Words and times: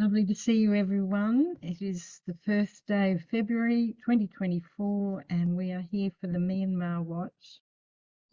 Lovely 0.00 0.24
to 0.24 0.34
see 0.34 0.56
you, 0.56 0.74
everyone. 0.74 1.56
It 1.60 1.82
is 1.82 2.22
the 2.26 2.32
first 2.46 2.86
day 2.86 3.12
of 3.12 3.22
February 3.24 3.96
2024, 4.06 5.26
and 5.28 5.54
we 5.54 5.72
are 5.72 5.86
here 5.92 6.10
for 6.18 6.26
the 6.26 6.38
Myanmar 6.38 7.04
Watch, 7.04 7.60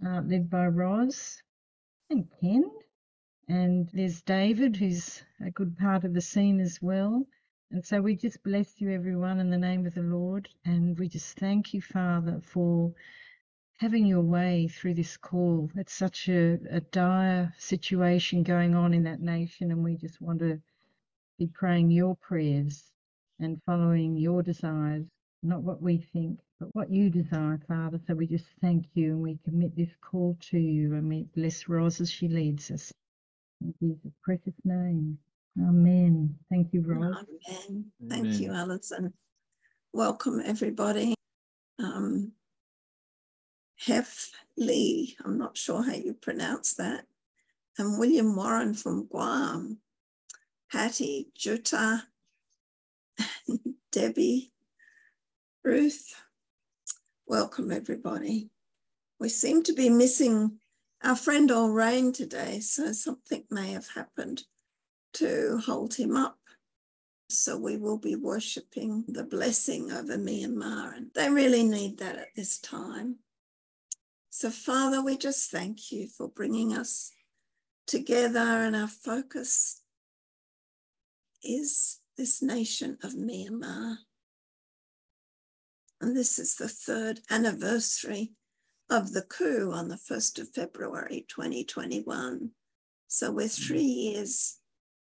uh, 0.02 0.22
led 0.22 0.50
by 0.50 0.68
Roz 0.68 1.44
and 2.10 2.26
Ken. 2.40 2.72
And 3.50 3.90
there's 3.92 4.22
David, 4.22 4.78
who's 4.78 5.22
a 5.46 5.52
good 5.52 5.78
part 5.78 6.06
of 6.06 6.14
the 6.14 6.22
scene 6.22 6.62
as 6.62 6.82
well. 6.82 7.28
And 7.70 7.86
so 7.86 8.00
we 8.00 8.16
just 8.16 8.42
bless 8.44 8.80
you, 8.80 8.90
everyone, 8.92 9.42
in 9.42 9.50
the 9.50 9.58
name 9.58 9.86
of 9.86 9.94
the 9.94 10.04
Lord. 10.04 10.48
And 10.64 10.98
we 10.98 11.10
just 11.10 11.38
thank 11.38 11.74
you, 11.74 11.82
Father, 11.82 12.40
for 12.46 12.94
having 13.80 14.06
your 14.06 14.24
way 14.24 14.70
through 14.70 14.94
this 14.94 15.18
call. 15.18 15.70
It's 15.76 15.94
such 15.94 16.30
a, 16.30 16.60
a 16.70 16.80
dire 16.80 17.54
situation 17.58 18.44
going 18.44 18.74
on 18.74 18.94
in 18.94 19.04
that 19.04 19.20
nation, 19.20 19.70
and 19.70 19.84
we 19.84 19.98
just 19.98 20.22
want 20.22 20.40
to 20.40 20.62
be 21.38 21.48
praying 21.48 21.92
your 21.92 22.16
prayers 22.16 22.84
and 23.40 23.62
following 23.66 24.18
your 24.18 24.42
desires, 24.42 25.06
not 25.44 25.62
what 25.62 25.82
we 25.82 25.98
think, 26.14 26.40
but 26.60 26.70
what 26.74 26.92
you 26.92 27.10
desire, 27.10 27.60
Father. 27.68 28.00
So 28.08 28.16
we 28.16 28.26
just 28.28 28.46
thank 28.62 28.86
you 28.94 29.12
and 29.12 29.22
we 29.22 29.38
commit 29.46 29.76
this 29.76 29.92
call 30.02 30.38
to 30.50 30.58
you 30.58 30.96
and 30.96 31.08
we 31.08 31.26
bless 31.36 31.68
Roz 31.70 32.02
as 32.02 32.10
she 32.10 32.28
leads 32.28 32.72
us. 32.72 32.92
In 33.62 33.74
Jesus' 33.80 34.14
precious 34.24 34.54
name. 34.66 35.18
Amen. 35.60 36.36
Thank 36.50 36.74
you, 36.74 36.82
Roz. 36.82 37.18
Amen. 37.50 37.86
Thank 38.10 38.26
Amen. 38.26 38.42
you, 38.42 38.52
Alison. 38.54 39.14
Welcome, 39.94 40.42
everybody. 40.44 41.14
Um, 41.80 42.32
Hef 43.80 44.32
Lee, 44.58 45.16
I'm 45.24 45.38
not 45.38 45.58
sure 45.58 45.84
how 45.84 45.94
you 45.94 46.14
pronounce 46.16 46.74
that, 46.76 47.06
and 47.78 48.00
William 48.00 48.36
Warren 48.36 48.74
from 48.74 49.06
Guam. 49.06 49.80
Patty, 50.72 51.30
Jutta, 51.38 52.04
Debbie, 53.92 54.52
Ruth. 55.64 56.14
Welcome, 57.26 57.72
everybody. 57.72 58.50
We 59.18 59.30
seem 59.30 59.64
to 59.64 59.74
be 59.74 59.90
missing 59.90 60.60
our 61.02 61.16
friend 61.16 61.50
Rain 61.74 62.12
today, 62.12 62.60
so 62.60 62.92
something 62.92 63.46
may 63.50 63.72
have 63.72 63.88
happened 63.88 64.44
to 65.14 65.62
hold 65.66 65.94
him 65.94 66.18
up. 66.18 66.38
So 67.30 67.58
we 67.58 67.78
will 67.78 67.98
be 67.98 68.16
worshipping 68.16 69.06
the 69.08 69.24
blessing 69.24 69.94
over 69.94 70.18
Myanmar, 70.18 70.98
and 70.98 71.12
they 71.16 71.30
really 71.30 71.64
need 71.64 72.00
that 72.00 72.18
at 72.18 72.36
this 72.36 72.60
time. 72.60 73.20
So, 74.32 74.50
Father, 74.50 75.02
we 75.02 75.18
just 75.18 75.50
thank 75.50 75.94
you 75.94 76.08
for 76.08 76.28
bringing 76.28 76.74
us 76.74 77.14
together 77.86 78.40
and 78.40 78.76
our 78.76 78.88
focus 78.88 79.82
is 81.44 82.00
this 82.18 82.42
nation 82.42 82.98
of 83.04 83.14
Myanmar. 83.14 83.98
And 86.02 86.16
this 86.16 86.40
is 86.40 86.56
the 86.56 86.68
third 86.68 87.22
anniversary 87.30 88.34
of 88.90 89.14
the 89.14 89.22
coup 89.22 89.72
on 89.74 89.90
the 89.90 90.00
1st 90.10 90.40
of 90.40 90.50
February 90.54 91.26
2021. 91.28 92.52
So 93.08 93.32
we're 93.32 93.48
mm. 93.48 93.68
three 93.68 93.82
years 93.82 94.58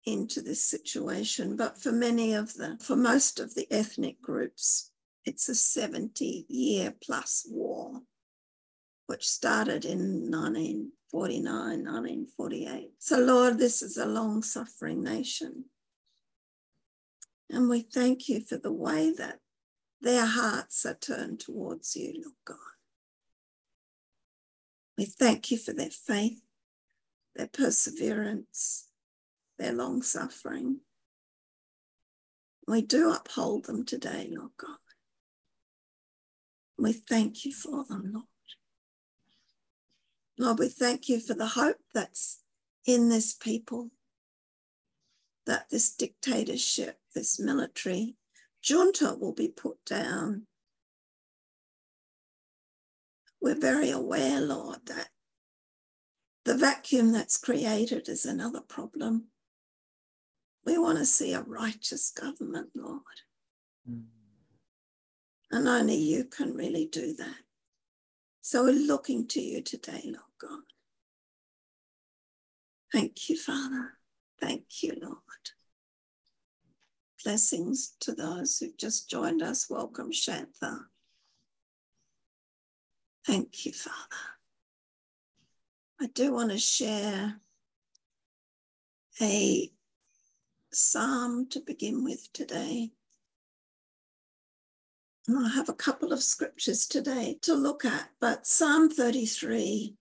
into 0.06 0.41
this 0.41 0.64
situation, 0.64 1.56
but 1.56 1.80
for 1.80 1.92
many 1.92 2.34
of 2.34 2.54
the, 2.54 2.78
for 2.80 2.96
most 2.96 3.38
of 3.38 3.54
the 3.54 3.66
ethnic 3.70 4.20
groups, 4.20 4.91
it's 5.24 5.48
a 5.48 5.54
70 5.54 6.46
year 6.48 6.94
plus 7.02 7.46
war, 7.48 8.00
which 9.06 9.28
started 9.28 9.84
in 9.84 10.30
1949, 10.30 11.52
1948. 11.52 12.92
So, 12.98 13.18
Lord, 13.18 13.58
this 13.58 13.82
is 13.82 13.98
a 13.98 14.06
long 14.06 14.42
suffering 14.42 15.02
nation. 15.02 15.64
And 17.50 17.68
we 17.68 17.82
thank 17.82 18.28
you 18.28 18.40
for 18.40 18.56
the 18.56 18.72
way 18.72 19.12
that 19.12 19.40
their 20.00 20.24
hearts 20.24 20.86
are 20.86 20.94
turned 20.94 21.40
towards 21.40 21.96
you, 21.96 22.12
Lord 22.14 22.36
God. 22.44 22.56
We 24.97 25.04
thank 25.04 25.50
you 25.50 25.58
for 25.58 25.72
their 25.72 25.91
faith, 25.91 26.41
their 27.34 27.48
perseverance, 27.48 28.88
their 29.58 29.72
long 29.72 30.02
suffering. 30.02 30.80
We 32.69 32.82
do 32.82 33.12
uphold 33.12 33.64
them 33.64 33.84
today, 33.84 34.30
Lord 34.30 34.52
God. 34.56 34.76
We 36.78 36.92
thank 36.92 37.44
you 37.44 37.52
for 37.52 37.84
them, 37.84 38.10
Lord. 38.12 38.25
Lord, 40.38 40.58
we 40.58 40.69
thank 40.69 41.08
you 41.08 41.20
for 41.20 41.34
the 41.34 41.48
hope 41.48 41.80
that's 41.92 42.41
in 42.86 43.08
this 43.08 43.34
people, 43.34 43.91
that 45.46 45.70
this 45.70 45.94
dictatorship 45.94 47.00
this 47.14 47.38
military 47.40 48.16
junta 48.62 49.16
will 49.18 49.32
be 49.32 49.48
put 49.48 49.84
down. 49.84 50.46
We're 53.40 53.58
very 53.58 53.90
aware, 53.90 54.40
Lord, 54.40 54.86
that 54.86 55.08
the 56.44 56.56
vacuum 56.56 57.12
that's 57.12 57.36
created 57.36 58.08
is 58.08 58.26
another 58.26 58.60
problem. 58.60 59.28
We 60.64 60.78
want 60.78 60.98
to 60.98 61.06
see 61.06 61.32
a 61.32 61.42
righteous 61.42 62.10
government, 62.10 62.70
Lord. 62.74 63.00
Mm. 63.90 64.04
And 65.50 65.66
only 65.66 65.96
you 65.96 66.24
can 66.24 66.54
really 66.54 66.86
do 66.86 67.14
that. 67.14 67.36
So 68.42 68.64
we're 68.64 68.72
looking 68.72 69.26
to 69.28 69.40
you 69.40 69.62
today, 69.62 70.02
Lord 70.04 70.36
God. 70.38 70.60
Thank 72.92 73.28
you, 73.28 73.36
Father. 73.36 74.00
Thank 74.40 74.82
you, 74.82 74.94
Lord. 75.00 75.16
Blessings 77.24 77.94
to 78.00 78.12
those 78.12 78.58
who've 78.58 78.76
just 78.76 79.10
joined 79.10 79.42
us. 79.42 79.68
Welcome, 79.68 80.10
Shantha. 80.10 80.78
Thank 83.26 83.66
you, 83.66 83.72
Father. 83.72 83.96
I 86.00 86.06
do 86.06 86.32
want 86.32 86.50
to 86.50 86.58
share 86.58 87.40
a 89.20 89.70
psalm 90.72 91.46
to 91.50 91.60
begin 91.60 92.02
with 92.02 92.32
today. 92.32 92.92
And 95.28 95.46
I 95.46 95.50
have 95.50 95.68
a 95.68 95.74
couple 95.74 96.12
of 96.12 96.22
scriptures 96.22 96.86
today 96.86 97.38
to 97.42 97.54
look 97.54 97.84
at, 97.84 98.08
but 98.18 98.46
Psalm 98.46 98.88
33, 98.88 99.94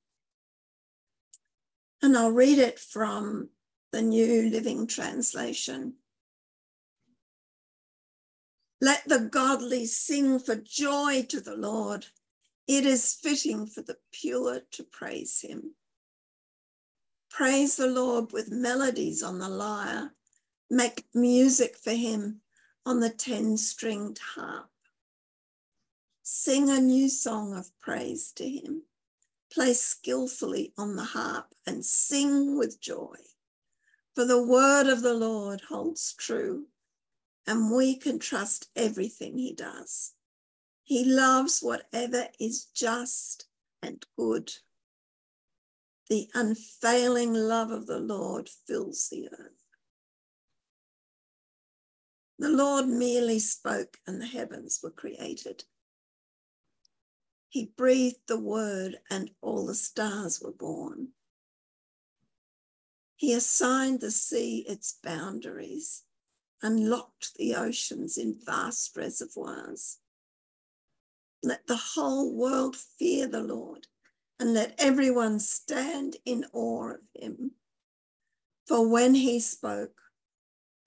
and 2.01 2.17
I'll 2.17 2.31
read 2.31 2.57
it 2.57 2.79
from 2.79 3.49
the 3.91 4.01
New 4.01 4.49
Living 4.49 4.85
Translation. 4.85 5.93
Let 8.81 9.07
the 9.07 9.19
godly 9.19 9.85
sing 9.87 10.39
for 10.39 10.55
joy 10.55 11.23
to 11.29 11.41
the 11.41 11.55
Lord. 11.55 12.05
It 12.67 12.85
is 12.85 13.13
fitting 13.13 13.65
for 13.65 13.81
the 13.81 13.97
pure 14.11 14.61
to 14.71 14.83
praise 14.83 15.41
him. 15.41 15.75
Praise 17.29 17.75
the 17.75 17.87
Lord 17.87 18.31
with 18.31 18.51
melodies 18.51 19.23
on 19.23 19.39
the 19.39 19.49
lyre. 19.49 20.13
Make 20.69 21.05
music 21.13 21.75
for 21.75 21.91
him 21.91 22.41
on 22.85 22.99
the 22.99 23.09
10 23.09 23.57
stringed 23.57 24.19
harp. 24.19 24.69
Sing 26.21 26.69
a 26.69 26.79
new 26.79 27.09
song 27.09 27.55
of 27.55 27.77
praise 27.79 28.31
to 28.33 28.47
him. 28.47 28.83
Play 29.51 29.73
skillfully 29.73 30.73
on 30.77 30.95
the 30.95 31.03
harp 31.03 31.55
and 31.65 31.83
sing 31.83 32.55
with 32.57 32.79
joy. 32.79 33.15
For 34.19 34.25
the 34.25 34.43
word 34.43 34.87
of 34.87 35.01
the 35.01 35.13
Lord 35.13 35.61
holds 35.69 36.13
true 36.13 36.65
and 37.47 37.71
we 37.71 37.95
can 37.95 38.19
trust 38.19 38.67
everything 38.75 39.37
he 39.37 39.53
does. 39.53 40.11
He 40.83 41.05
loves 41.05 41.61
whatever 41.61 42.27
is 42.37 42.65
just 42.65 43.45
and 43.81 44.05
good. 44.17 44.51
The 46.09 46.27
unfailing 46.33 47.33
love 47.33 47.71
of 47.71 47.87
the 47.87 48.01
Lord 48.01 48.49
fills 48.49 49.07
the 49.09 49.29
earth. 49.31 49.63
The 52.39 52.49
Lord 52.49 52.89
merely 52.89 53.39
spoke, 53.39 53.99
and 54.05 54.21
the 54.21 54.27
heavens 54.27 54.81
were 54.83 54.91
created. 54.91 55.63
He 57.47 57.71
breathed 57.77 58.27
the 58.27 58.41
word, 58.41 58.97
and 59.09 59.31
all 59.39 59.65
the 59.65 59.75
stars 59.75 60.41
were 60.41 60.51
born. 60.51 61.13
He 63.19 63.33
assigned 63.33 63.99
the 63.99 64.11
sea 64.11 64.59
its 64.59 64.93
boundaries 65.03 66.03
unlocked 66.61 67.33
the 67.35 67.53
oceans 67.53 68.17
in 68.17 68.39
vast 68.39 68.95
reservoirs. 68.95 69.97
Let 71.43 71.67
the 71.67 71.75
whole 71.75 72.33
world 72.33 72.77
fear 72.77 73.27
the 73.27 73.43
Lord 73.43 73.87
and 74.39 74.53
let 74.53 74.73
everyone 74.77 75.41
stand 75.41 76.15
in 76.23 76.45
awe 76.53 76.93
of 76.93 77.01
him. 77.13 77.51
For 78.65 78.87
when 78.87 79.15
he 79.15 79.41
spoke, 79.41 79.99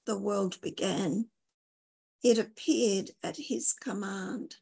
the 0.06 0.18
world 0.18 0.58
began. 0.62 1.28
It 2.22 2.38
appeared 2.38 3.10
at 3.22 3.36
his 3.36 3.74
command. 3.74 4.56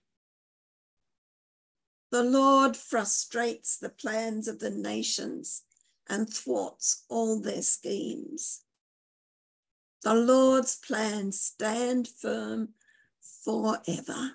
The 2.10 2.24
Lord 2.24 2.76
frustrates 2.76 3.76
the 3.76 3.90
plans 3.90 4.48
of 4.48 4.58
the 4.58 4.70
nations 4.70 5.62
and 6.10 6.28
thwarts 6.28 7.04
all 7.08 7.40
their 7.40 7.62
schemes. 7.62 8.62
The 10.02 10.14
Lord's 10.14 10.76
plans 10.76 11.40
stand 11.40 12.08
firm 12.08 12.70
forever. 13.44 14.32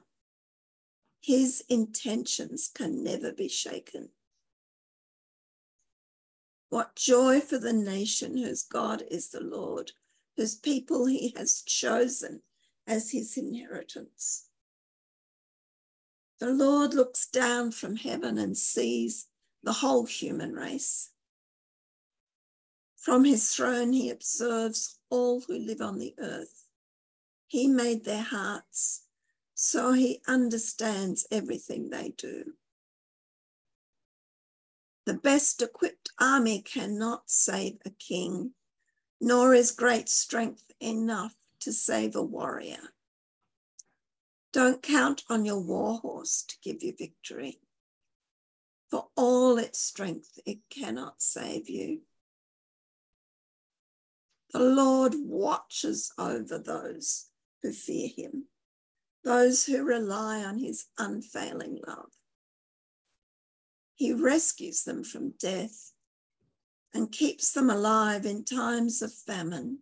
His 1.21 1.63
intentions 1.67 2.71
can 2.73 3.03
never 3.03 3.33
be 3.33 3.49
shaken. 3.49 4.09
What 6.69 6.95
joy 6.95 7.41
for 7.41 7.57
the 7.57 7.73
nation 7.73 8.37
whose 8.37 8.63
God 8.63 9.03
is 9.11 9.29
the 9.29 9.41
Lord, 9.41 9.91
whose 10.37 10.55
people 10.55 11.05
he 11.07 11.33
has 11.35 11.61
chosen 11.61 12.41
as 12.87 13.11
his 13.11 13.37
inheritance. 13.37 14.47
The 16.39 16.49
Lord 16.49 16.93
looks 16.93 17.27
down 17.27 17.71
from 17.71 17.95
heaven 17.95 18.37
and 18.37 18.57
sees 18.57 19.27
the 19.63 19.73
whole 19.73 20.05
human 20.05 20.53
race. 20.53 21.09
From 23.05 23.23
his 23.23 23.53
throne, 23.53 23.93
he 23.93 24.09
observes 24.09 24.97
all 25.11 25.41
who 25.41 25.59
live 25.59 25.79
on 25.79 25.99
the 25.99 26.15
earth. 26.17 26.65
He 27.45 27.67
made 27.67 28.03
their 28.03 28.23
hearts, 28.23 29.03
so 29.53 29.91
he 29.91 30.23
understands 30.27 31.27
everything 31.29 31.91
they 31.91 32.15
do. 32.17 32.55
The 35.05 35.13
best 35.13 35.61
equipped 35.61 36.09
army 36.19 36.63
cannot 36.63 37.29
save 37.29 37.77
a 37.85 37.91
king, 37.91 38.55
nor 39.21 39.53
is 39.53 39.69
great 39.69 40.09
strength 40.09 40.71
enough 40.79 41.35
to 41.59 41.71
save 41.71 42.15
a 42.15 42.23
warrior. 42.23 42.89
Don't 44.51 44.81
count 44.81 45.21
on 45.29 45.45
your 45.45 45.59
war 45.59 45.99
horse 45.99 46.43
to 46.47 46.55
give 46.63 46.81
you 46.81 46.95
victory. 46.97 47.59
For 48.89 49.09
all 49.15 49.59
its 49.59 49.77
strength, 49.77 50.39
it 50.43 50.61
cannot 50.71 51.21
save 51.21 51.69
you. 51.69 52.01
The 54.55 54.63
Lord 54.63 55.15
watches 55.17 56.13
over 56.17 56.57
those 56.57 57.25
who 57.61 57.73
fear 57.73 58.07
him, 58.07 58.45
those 59.21 59.65
who 59.65 59.83
rely 59.83 60.45
on 60.45 60.59
his 60.59 60.85
unfailing 60.97 61.81
love. 61.85 62.13
He 63.95 64.13
rescues 64.13 64.85
them 64.85 65.03
from 65.03 65.31
death 65.31 65.91
and 66.93 67.11
keeps 67.11 67.51
them 67.51 67.69
alive 67.69 68.25
in 68.25 68.45
times 68.45 69.01
of 69.01 69.13
famine. 69.13 69.79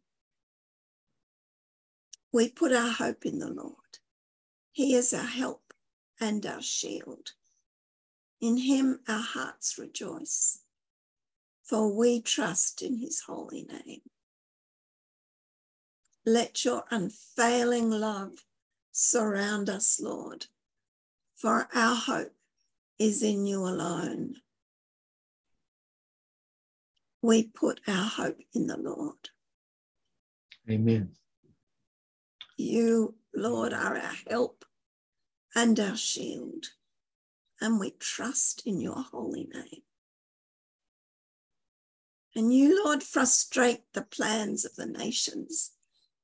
We 2.32 2.50
put 2.50 2.74
our 2.74 2.94
hope 2.94 3.28
in 3.28 3.38
the 3.38 3.52
Lord. 3.52 4.00
He 4.72 4.96
is 4.96 5.14
our 5.14 5.22
help 5.22 5.76
and 6.20 6.44
our 6.48 6.64
shield. 6.64 7.34
In 8.42 8.58
him 8.58 9.02
our 9.08 9.22
hearts 9.22 9.78
rejoice, 9.78 10.64
for 11.62 11.96
we 11.96 12.24
trust 12.24 12.82
in 12.82 12.98
his 12.98 13.22
holy 13.28 13.66
name. 13.66 14.02
Let 16.26 16.64
your 16.64 16.86
unfailing 16.90 17.90
love 17.90 18.46
surround 18.94 19.70
us, 19.70 20.00
Lord, 20.00 20.46
for 21.36 21.68
our 21.76 21.96
hope 21.96 22.34
is 22.98 23.22
in 23.22 23.46
you 23.46 23.60
alone. 23.60 24.36
We 27.22 27.44
put 27.44 27.82
our 27.88 28.06
hope 28.06 28.40
in 28.54 28.68
the 28.68 28.78
Lord. 28.78 29.30
Amen. 30.70 31.12
You, 32.56 33.16
Lord, 33.34 33.74
are 33.74 33.98
our 33.98 34.16
help 34.30 34.64
and 35.56 35.78
our 35.78 35.98
shield, 35.98 36.68
and 37.60 37.80
we 37.80 37.92
trust 37.92 38.64
in 38.66 38.80
your 38.80 39.02
holy 39.02 39.50
name. 39.54 39.84
And 42.36 42.54
you, 42.54 42.84
Lord, 42.84 43.04
frustrate 43.04 43.84
the 43.94 44.04
plans 44.04 44.64
of 44.64 44.76
the 44.76 44.86
nations 44.86 45.72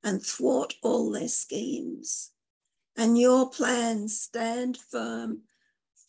and 0.03 0.23
thwart 0.23 0.75
all 0.81 1.11
their 1.11 1.27
schemes. 1.27 2.31
And 2.97 3.17
your 3.17 3.49
plans 3.49 4.19
stand 4.19 4.77
firm 4.77 5.43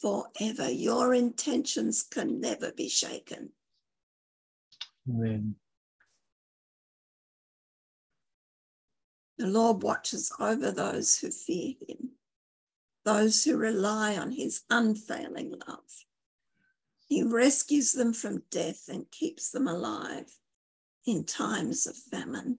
forever. 0.00 0.70
Your 0.70 1.14
intentions 1.14 2.02
can 2.02 2.40
never 2.40 2.72
be 2.72 2.88
shaken. 2.88 3.50
Amen. 5.08 5.56
The 9.38 9.46
Lord 9.46 9.82
watches 9.82 10.31
over 10.38 10.70
those 10.70 11.19
who 11.19 11.31
fear 11.31 11.75
him, 11.88 12.10
those 13.04 13.44
who 13.44 13.56
rely 13.56 14.16
on 14.16 14.32
his 14.32 14.62
unfailing 14.69 15.54
love. 15.66 16.04
He 17.08 17.22
rescues 17.22 17.93
them 17.93 18.12
from 18.12 18.43
death 18.50 18.88
and 18.88 19.10
keeps 19.10 19.50
them 19.50 19.66
alive 19.66 20.31
in 21.06 21.25
times 21.25 21.86
of 21.86 21.96
famine. 21.96 22.58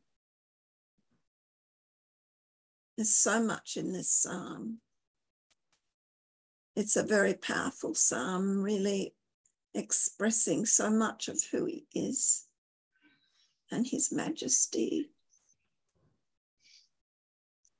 There's 3.02 3.16
so 3.16 3.42
much 3.42 3.78
in 3.78 3.94
this 3.94 4.12
psalm. 4.12 4.78
It's 6.76 6.96
a 6.96 7.02
very 7.02 7.34
powerful 7.34 7.96
psalm, 7.96 8.62
really 8.62 9.16
expressing 9.74 10.68
so 10.68 10.92
much 10.92 11.28
of 11.28 11.42
who 11.52 11.66
he 11.66 11.88
is 11.96 12.46
and 13.72 13.88
his 13.88 14.12
majesty 14.12 15.10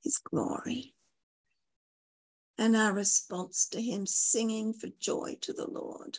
his 0.02 0.18
glory. 0.18 0.92
And 2.58 2.74
our 2.74 2.92
response 2.92 3.68
to 3.68 3.80
him 3.80 4.06
singing 4.06 4.72
for 4.72 4.88
joy 4.98 5.36
to 5.42 5.52
the 5.52 5.70
Lord, 5.70 6.18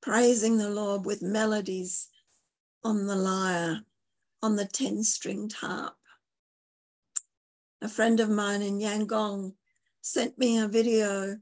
praising 0.00 0.56
the 0.56 0.70
Lord 0.70 1.04
with 1.04 1.20
melodies 1.20 2.08
on 2.82 3.06
the 3.06 3.14
lyre, 3.14 3.82
on 4.42 4.56
the 4.56 4.64
10 4.64 5.04
stringed 5.04 5.52
harp. 5.52 5.97
A 7.80 7.88
friend 7.88 8.20
of 8.20 8.28
mine 8.28 8.62
in 8.62 8.80
Yangon 8.80 9.54
sent 10.00 10.38
me 10.38 10.58
a 10.58 10.68
video 10.68 11.38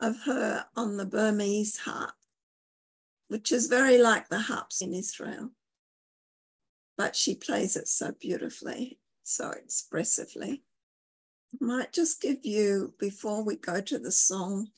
of 0.00 0.20
her 0.22 0.66
on 0.74 0.96
the 0.96 1.06
Burmese 1.06 1.78
harp, 1.78 2.14
which 3.28 3.52
is 3.52 3.66
very 3.66 3.98
like 3.98 4.28
the 4.28 4.40
harps 4.40 4.82
in 4.82 4.92
Israel, 4.92 5.50
but 6.96 7.16
she 7.16 7.34
plays 7.34 7.76
it 7.76 7.88
so 7.88 8.12
beautifully 8.12 8.98
so 9.26 9.50
expressively. 9.50 10.62
I 11.60 11.64
might 11.64 11.92
just 11.92 12.20
give 12.20 12.44
you, 12.44 12.94
before 12.98 13.44
we 13.44 13.56
go 13.56 13.80
to 13.80 13.98
the 13.98 14.12
song, 14.12 14.68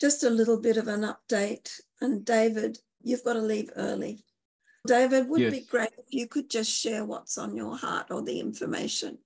just 0.00 0.24
a 0.24 0.30
little 0.30 0.60
bit 0.60 0.76
of 0.76 0.88
an 0.88 1.02
update. 1.02 1.80
And 2.00 2.24
David, 2.24 2.78
you've 3.02 3.24
got 3.24 3.34
to 3.34 3.40
leave 3.40 3.70
early. 3.76 4.24
David, 4.86 5.28
would 5.28 5.40
yes. 5.40 5.52
be 5.52 5.60
great 5.62 5.90
if 5.98 6.06
you 6.10 6.28
could 6.28 6.48
just 6.48 6.70
share 6.70 7.04
what's 7.04 7.38
on 7.38 7.56
your 7.56 7.76
heart 7.76 8.08
or 8.10 8.22
the 8.22 8.38
information 8.38 9.18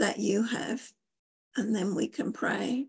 that 0.00 0.18
you 0.18 0.42
have, 0.42 0.82
and 1.56 1.74
then 1.74 1.94
we 1.94 2.08
can 2.08 2.32
pray. 2.32 2.86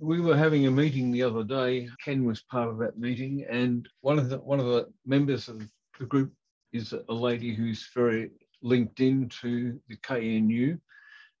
We 0.00 0.20
were 0.20 0.36
having 0.36 0.66
a 0.66 0.70
meeting 0.70 1.10
the 1.10 1.22
other 1.22 1.44
day. 1.44 1.88
Ken 2.04 2.24
was 2.24 2.42
part 2.42 2.68
of 2.68 2.78
that 2.78 2.98
meeting, 2.98 3.44
and 3.48 3.88
one 4.00 4.18
of 4.18 4.28
the 4.28 4.38
one 4.38 4.58
of 4.58 4.66
the 4.66 4.88
members 5.04 5.48
of 5.48 5.62
the 5.98 6.06
group 6.06 6.32
is 6.72 6.92
a 6.92 7.12
lady 7.12 7.54
who's 7.54 7.88
very 7.94 8.30
linked 8.62 9.00
into 9.00 9.78
the 9.88 9.96
KNU, 9.96 10.78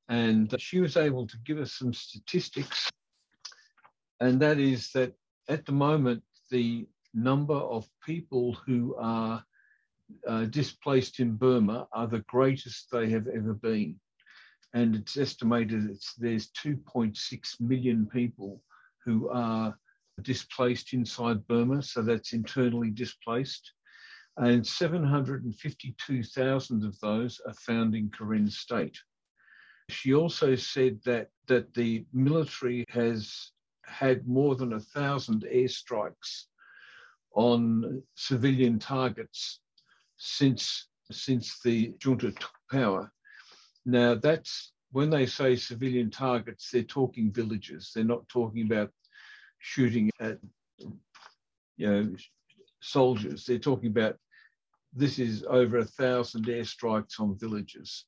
and 0.08 0.54
she 0.60 0.80
was 0.80 0.96
able 0.96 1.26
to 1.26 1.36
give 1.44 1.58
us 1.58 1.72
some 1.72 1.92
statistics. 1.92 2.90
And 4.20 4.40
that 4.40 4.58
is 4.58 4.92
that 4.92 5.14
at 5.48 5.64
the 5.64 5.72
moment, 5.72 6.22
the 6.50 6.86
number 7.14 7.54
of 7.54 7.88
people 8.04 8.54
who 8.66 8.96
are 8.98 9.42
uh, 10.26 10.44
displaced 10.46 11.20
in 11.20 11.36
Burma 11.36 11.88
are 11.92 12.06
the 12.06 12.24
greatest 12.28 12.90
they 12.90 13.08
have 13.10 13.26
ever 13.28 13.54
been. 13.54 13.98
And 14.74 14.94
it's 14.94 15.16
estimated 15.16 15.88
that 15.88 16.04
there's 16.18 16.50
2.6 16.50 17.60
million 17.60 18.06
people 18.06 18.62
who 19.04 19.28
are 19.30 19.76
displaced 20.22 20.92
inside 20.92 21.46
Burma, 21.46 21.82
so 21.82 22.02
that's 22.02 22.32
internally 22.32 22.90
displaced 22.90 23.72
and 24.38 24.66
752,000 24.66 26.84
of 26.84 26.98
those 27.00 27.40
are 27.44 27.54
found 27.54 27.96
in 27.96 28.10
Karen 28.10 28.48
State. 28.48 28.96
She 29.90 30.14
also 30.14 30.54
said 30.54 31.00
that, 31.04 31.28
that 31.48 31.74
the 31.74 32.06
military 32.12 32.84
has 32.90 33.50
had 33.84 34.28
more 34.28 34.54
than 34.54 34.74
a 34.74 34.80
thousand 34.80 35.44
airstrikes 35.52 36.44
on 37.34 38.00
civilian 38.14 38.78
targets 38.78 39.58
since, 40.18 40.88
since 41.10 41.60
the 41.62 41.94
junta 41.98 42.32
took 42.32 42.52
power. 42.70 43.10
Now, 43.86 44.14
that's 44.14 44.72
when 44.92 45.10
they 45.10 45.26
say 45.26 45.56
civilian 45.56 46.10
targets, 46.10 46.70
they're 46.70 46.82
talking 46.82 47.32
villages. 47.32 47.92
They're 47.94 48.04
not 48.04 48.28
talking 48.28 48.66
about 48.66 48.90
shooting 49.58 50.10
at 50.20 50.38
you 51.76 51.90
know 51.90 52.14
soldiers. 52.80 53.44
They're 53.44 53.58
talking 53.58 53.90
about 53.90 54.16
this 54.92 55.18
is 55.18 55.44
over 55.48 55.78
a 55.78 55.84
thousand 55.84 56.46
airstrikes 56.46 57.20
on 57.20 57.38
villages. 57.38 58.04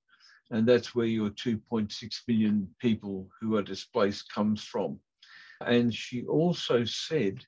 And 0.51 0.67
that's 0.67 0.95
where 0.95 1.07
your 1.07 1.31
2.6 1.31 2.21
million 2.27 2.69
people 2.81 3.29
who 3.41 3.57
are 3.57 3.63
displaced 3.63 4.33
comes 4.33 4.65
from. 4.65 4.99
And 5.65 5.95
she 5.95 6.25
also 6.25 6.85
said 6.85 7.45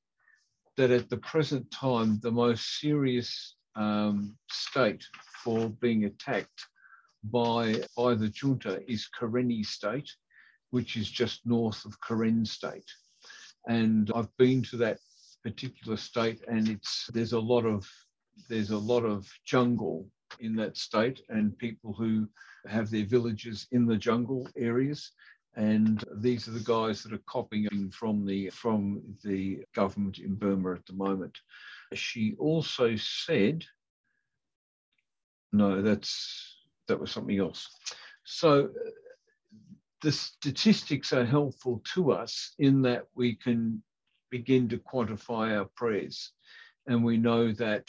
that 0.76 0.90
at 0.90 1.11
the 1.11 1.16
present 1.16 1.69
time, 1.71 2.21
the 2.23 2.31
most 2.31 2.78
serious 2.78 3.57
um, 3.76 4.37
state 4.50 5.05
for 5.43 5.69
being 5.69 6.05
attacked 6.05 6.67
by, 7.25 7.83
by 7.97 8.14
the 8.14 8.29
junta 8.29 8.83
is 8.91 9.09
Karenni 9.19 9.64
state, 9.64 10.11
which 10.71 10.97
is 10.97 11.11
just 11.11 11.47
north 11.47 11.85
of 11.85 12.00
Karen 12.00 12.45
state. 12.45 12.91
And 13.69 14.11
I've 14.14 14.35
been 14.38 14.62
to 14.64 14.76
that 14.79 14.99
particular 15.43 15.97
state 15.97 16.41
and 16.47 16.69
it's 16.69 17.09
there's 17.12 17.33
a 17.33 17.38
lot 17.38 17.67
of 17.67 17.88
there's 18.49 18.71
a 18.71 18.79
lot 18.79 19.05
of 19.05 19.29
jungle 19.45 20.07
in 20.41 20.55
that 20.57 20.76
state 20.76 21.21
and 21.29 21.59
people 21.59 21.93
who 21.93 22.29
have 22.67 22.91
their 22.91 23.05
villages 23.05 23.67
in 23.73 23.87
the 23.87 23.97
jungle 23.97 24.49
areas 24.57 25.12
and 25.57 26.05
these 26.17 26.49
are 26.49 26.52
the 26.52 26.61
guys 26.61 27.02
that 27.02 27.12
are 27.12 27.23
copying 27.26 27.91
from 27.93 28.25
the 28.25 28.49
from 28.50 29.02
the 29.23 29.62
government 29.75 30.19
in 30.19 30.35
Burma 30.35 30.73
at 30.73 30.87
the 30.87 30.95
moment. 30.95 31.37
She 31.99 32.35
also 32.39 32.97
said, 32.97 33.65
no, 35.53 35.83
that's 35.83 36.57
that 36.89 36.99
was 36.99 37.11
something 37.11 37.39
else. 37.39 37.69
So 38.25 38.71
the 40.01 40.13
statistics 40.13 41.13
are 41.13 41.25
helpful 41.25 41.83
to 41.95 42.13
us 42.13 42.55
in 42.59 42.83
that 42.83 43.05
we 43.15 43.37
can 43.37 43.83
begin 44.31 44.69
to 44.69 44.79
quantify 44.79 45.57
our 45.57 45.67
prayers, 45.77 46.33
and 46.87 47.05
we 47.05 47.17
know 47.17 47.53
that 47.53 47.89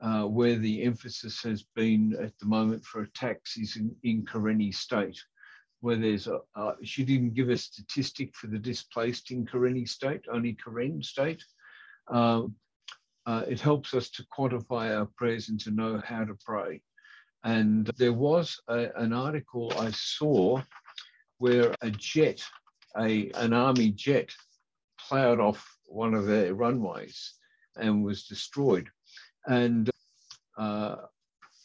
uh, 0.00 0.24
where 0.24 0.56
the 0.56 0.82
emphasis 0.82 1.42
has 1.42 1.62
been 1.76 2.16
at 2.20 2.36
the 2.38 2.46
moment 2.46 2.84
for 2.84 3.02
attacks 3.02 3.56
is 3.56 3.76
in, 3.76 3.94
in 4.02 4.24
Karenni 4.24 4.74
state, 4.74 5.22
where 5.80 5.96
there's 5.96 6.26
a, 6.26 6.40
uh, 6.56 6.72
she 6.82 7.04
didn't 7.04 7.34
give 7.34 7.50
a 7.50 7.56
statistic 7.56 8.34
for 8.34 8.48
the 8.48 8.58
displaced 8.58 9.30
in 9.30 9.46
Karenni 9.46 9.88
state, 9.88 10.22
only 10.32 10.54
Karen 10.54 11.02
state. 11.02 11.44
Uh, 12.12 12.42
uh, 13.26 13.44
it 13.48 13.60
helps 13.60 13.94
us 13.94 14.10
to 14.10 14.24
quantify 14.36 14.96
our 14.96 15.06
prayers 15.16 15.48
and 15.48 15.60
to 15.60 15.70
know 15.70 16.00
how 16.04 16.24
to 16.24 16.34
pray. 16.44 16.82
And 17.44 17.86
there 17.98 18.12
was 18.12 18.60
a, 18.68 18.88
an 18.96 19.12
article 19.12 19.72
I 19.78 19.90
saw 19.90 20.62
where 21.38 21.74
a 21.80 21.90
jet, 21.90 22.42
a, 22.96 23.30
an 23.32 23.52
army 23.52 23.90
jet, 23.90 24.30
plowed 24.98 25.40
off 25.40 25.76
one 25.86 26.14
of 26.14 26.26
their 26.26 26.54
runways 26.54 27.34
and 27.76 28.04
was 28.04 28.26
destroyed. 28.26 28.88
And 29.46 29.90
uh, 30.56 30.96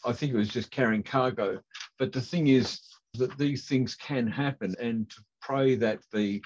I 0.06 0.14
think 0.14 0.34
it 0.34 0.38
was 0.38 0.50
just 0.50 0.72
carrying 0.72 1.04
cargo. 1.04 1.60
But 2.00 2.12
the 2.12 2.22
thing 2.22 2.48
is 2.48 2.80
that 3.16 3.38
these 3.38 3.68
things 3.68 3.96
can 3.96 4.28
happen, 4.28 4.76
and 4.80 5.10
to 5.10 5.22
pray 5.42 5.76
that 5.76 6.00
the 6.12 6.42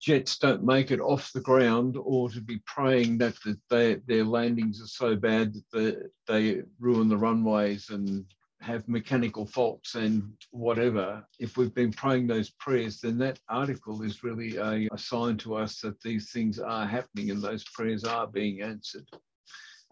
jets 0.00 0.38
don't 0.38 0.64
make 0.64 0.90
it 0.90 1.00
off 1.00 1.32
the 1.32 1.40
ground, 1.40 1.96
or 2.00 2.28
to 2.30 2.40
be 2.40 2.60
praying 2.66 3.18
that 3.18 3.34
the, 3.44 3.58
they, 3.68 3.96
their 4.06 4.24
landings 4.24 4.80
are 4.80 4.86
so 4.86 5.16
bad 5.16 5.54
that 5.54 5.70
the, 5.72 6.10
they 6.26 6.62
ruin 6.78 7.08
the 7.08 7.16
runways 7.16 7.90
and 7.90 8.24
have 8.60 8.88
mechanical 8.88 9.46
faults 9.46 9.94
and 9.94 10.32
whatever, 10.50 11.24
if 11.38 11.56
we've 11.56 11.74
been 11.74 11.92
praying 11.92 12.26
those 12.26 12.50
prayers, 12.50 13.00
then 13.00 13.18
that 13.18 13.38
article 13.48 14.02
is 14.02 14.24
really 14.24 14.56
a, 14.56 14.88
a 14.92 14.98
sign 14.98 15.36
to 15.36 15.54
us 15.54 15.80
that 15.80 16.00
these 16.00 16.32
things 16.32 16.58
are 16.58 16.86
happening 16.86 17.30
and 17.30 17.40
those 17.40 17.64
prayers 17.64 18.04
are 18.04 18.26
being 18.26 18.60
answered. 18.62 19.06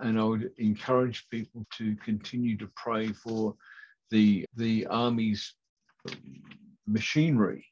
And 0.00 0.18
I 0.18 0.24
would 0.24 0.50
encourage 0.58 1.28
people 1.30 1.64
to 1.78 1.96
continue 2.04 2.56
to 2.58 2.68
pray 2.74 3.12
for 3.12 3.54
the, 4.10 4.44
the 4.56 4.86
Army's 4.86 5.54
machinery 6.86 7.66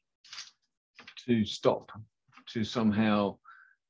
to 1.25 1.45
stop, 1.45 1.91
to 2.53 2.63
somehow 2.63 3.37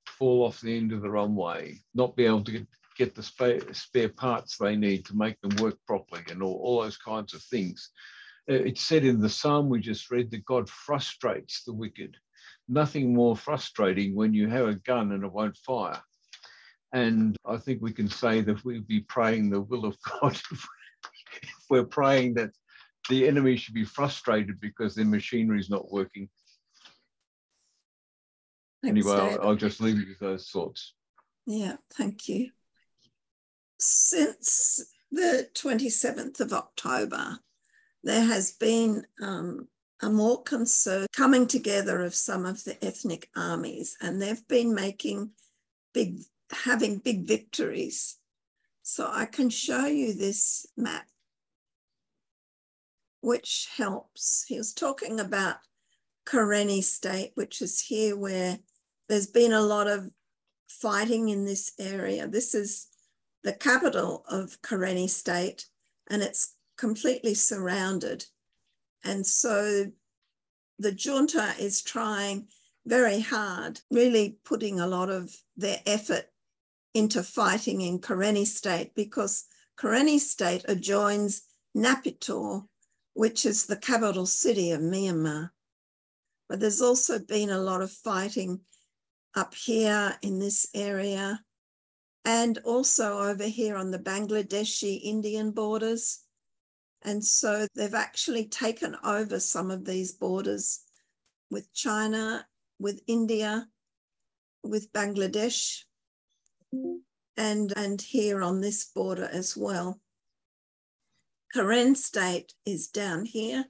fall 0.05 0.45
off 0.45 0.61
the 0.61 0.75
end 0.75 0.91
of 0.91 1.01
the 1.01 1.09
runway, 1.09 1.77
not 1.93 2.15
be 2.15 2.25
able 2.25 2.43
to 2.43 2.51
get, 2.51 2.67
get 2.97 3.15
the 3.15 3.23
spare, 3.73 4.09
parts 4.09 4.57
they 4.57 4.75
need 4.75 5.05
to 5.05 5.15
make 5.15 5.39
them 5.41 5.55
work 5.57 5.77
properly 5.85 6.23
and 6.29 6.41
all, 6.41 6.59
all 6.63 6.81
those 6.81 6.97
kinds 6.97 7.33
of 7.33 7.41
things. 7.43 7.91
Uh, 8.49 8.53
it's 8.53 8.81
said 8.81 9.03
in 9.03 9.19
the 9.19 9.29
psalm 9.29 9.69
we 9.69 9.79
just 9.79 10.11
read 10.11 10.31
that 10.31 10.45
God 10.45 10.69
frustrates 10.69 11.63
the 11.63 11.73
wicked. 11.73 12.15
Nothing 12.67 13.13
more 13.13 13.35
frustrating 13.35 14.15
when 14.15 14.33
you 14.33 14.47
have 14.47 14.67
a 14.67 14.75
gun 14.75 15.11
and 15.11 15.23
it 15.23 15.31
won't 15.31 15.57
fire. 15.57 16.01
And 16.93 17.35
I 17.45 17.57
think 17.57 17.81
we 17.81 17.91
can 17.91 18.07
say 18.07 18.41
that 18.41 18.63
we'd 18.63 18.87
be 18.87 19.01
praying 19.01 19.49
the 19.49 19.61
will 19.61 19.85
of 19.85 19.97
God 20.21 20.39
if 20.51 20.67
we're 21.69 21.83
praying 21.83 22.35
that 22.35 22.51
the 23.09 23.27
enemy 23.27 23.55
should 23.55 23.73
be 23.73 23.85
frustrated 23.85 24.59
because 24.59 24.95
their 24.95 25.05
machinery 25.05 25.59
is 25.59 25.69
not 25.69 25.91
working. 25.91 26.29
Anyway. 28.85 29.11
I'll, 29.11 29.49
I'll 29.49 29.55
just 29.55 29.81
leave 29.81 29.97
you 29.99 30.07
with 30.07 30.19
those 30.19 30.49
thoughts. 30.49 30.93
Yeah, 31.45 31.77
thank 31.93 32.27
you. 32.27 32.51
Since 33.79 34.85
the 35.11 35.47
27th 35.53 36.39
of 36.39 36.53
October, 36.53 37.39
there 38.03 38.23
has 38.23 38.51
been 38.53 39.05
um, 39.21 39.67
a 40.01 40.09
more 40.09 40.43
concern 40.43 41.07
coming 41.13 41.47
together 41.47 42.01
of 42.01 42.13
some 42.15 42.45
of 42.45 42.63
the 42.63 42.83
ethnic 42.83 43.29
armies, 43.35 43.97
and 44.01 44.21
they've 44.21 44.47
been 44.47 44.73
making 44.73 45.31
big 45.93 46.19
having 46.51 46.99
big 46.99 47.27
victories. 47.27 48.17
So 48.83 49.09
I 49.11 49.25
can 49.25 49.49
show 49.49 49.87
you 49.87 50.13
this 50.13 50.67
map, 50.77 51.07
which 53.21 53.67
helps. 53.75 54.45
He 54.47 54.57
was 54.57 54.73
talking 54.73 55.19
about 55.19 55.57
Karenni 56.25 56.83
State, 56.83 57.31
which 57.35 57.61
is 57.61 57.79
here 57.79 58.15
where 58.15 58.59
there's 59.07 59.27
been 59.27 59.53
a 59.53 59.61
lot 59.61 59.87
of 59.87 60.09
fighting 60.67 61.29
in 61.29 61.45
this 61.45 61.73
area. 61.79 62.27
This 62.27 62.55
is 62.55 62.87
the 63.43 63.53
capital 63.53 64.25
of 64.27 64.61
Karenni 64.61 65.09
State, 65.09 65.67
and 66.09 66.21
it's 66.21 66.55
completely 66.77 67.33
surrounded. 67.33 68.25
And 69.03 69.25
so 69.25 69.85
the 70.79 70.91
junta 70.91 71.53
is 71.59 71.81
trying 71.81 72.47
very 72.85 73.19
hard, 73.19 73.79
really 73.91 74.37
putting 74.43 74.79
a 74.79 74.87
lot 74.87 75.09
of 75.09 75.35
their 75.55 75.79
effort 75.85 76.25
into 76.93 77.23
fighting 77.23 77.81
in 77.81 77.99
Karenni 77.99 78.45
State 78.45 78.95
because 78.95 79.45
Karenni 79.77 80.19
State 80.19 80.65
adjoins 80.67 81.41
Naypyidaw, 81.75 82.65
which 83.13 83.45
is 83.45 83.65
the 83.65 83.75
capital 83.75 84.25
city 84.25 84.71
of 84.71 84.81
Myanmar. 84.81 85.51
But 86.47 86.59
there's 86.59 86.81
also 86.81 87.19
been 87.19 87.49
a 87.49 87.57
lot 87.57 87.81
of 87.81 87.91
fighting 87.91 88.61
up 89.35 89.53
here 89.53 90.17
in 90.21 90.39
this 90.39 90.67
area 90.73 91.39
and 92.23 92.57
also 92.59 93.19
over 93.19 93.43
here 93.43 93.75
on 93.75 93.91
the 93.91 93.99
Bangladeshi 93.99 95.01
Indian 95.03 95.51
borders. 95.51 96.23
And 97.03 97.23
so 97.23 97.67
they've 97.75 97.93
actually 97.93 98.47
taken 98.47 98.95
over 99.03 99.39
some 99.39 99.69
of 99.69 99.85
these 99.85 100.13
borders 100.13 100.81
with 101.51 101.71
China, 101.73 102.47
with 102.79 103.01
India, 103.05 103.67
with 104.63 104.91
Bangladesh, 104.91 105.83
and, 107.37 107.73
and 107.75 108.01
here 108.01 108.41
on 108.41 108.61
this 108.61 108.85
border 108.85 109.29
as 109.31 109.55
well. 109.55 109.99
Karen 111.53 111.95
state 111.95 112.53
is 112.65 112.87
down 112.87 113.23
here, 113.25 113.65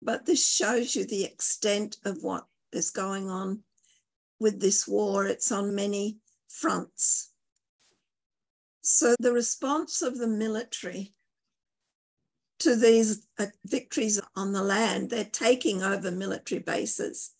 but 0.00 0.24
this 0.24 0.44
shows 0.44 0.96
you 0.96 1.04
the 1.04 1.24
extent 1.24 1.98
of 2.04 2.22
what 2.22 2.46
is 2.72 2.90
going 2.90 3.28
on 3.28 3.62
with 4.38 4.60
this 4.60 4.86
war. 4.86 5.26
It's 5.26 5.52
on 5.52 5.74
many 5.74 6.18
fronts. 6.48 7.32
So 8.82 9.14
the 9.18 9.32
response 9.32 10.02
of 10.02 10.18
the 10.18 10.28
military 10.28 11.14
to 12.60 12.76
these 12.76 13.26
uh, 13.38 13.46
victories 13.64 14.20
on 14.34 14.52
the 14.52 14.62
land, 14.62 15.10
they're 15.10 15.24
taking 15.24 15.82
over 15.82 16.10
military 16.10 16.60
bases, 16.60 17.32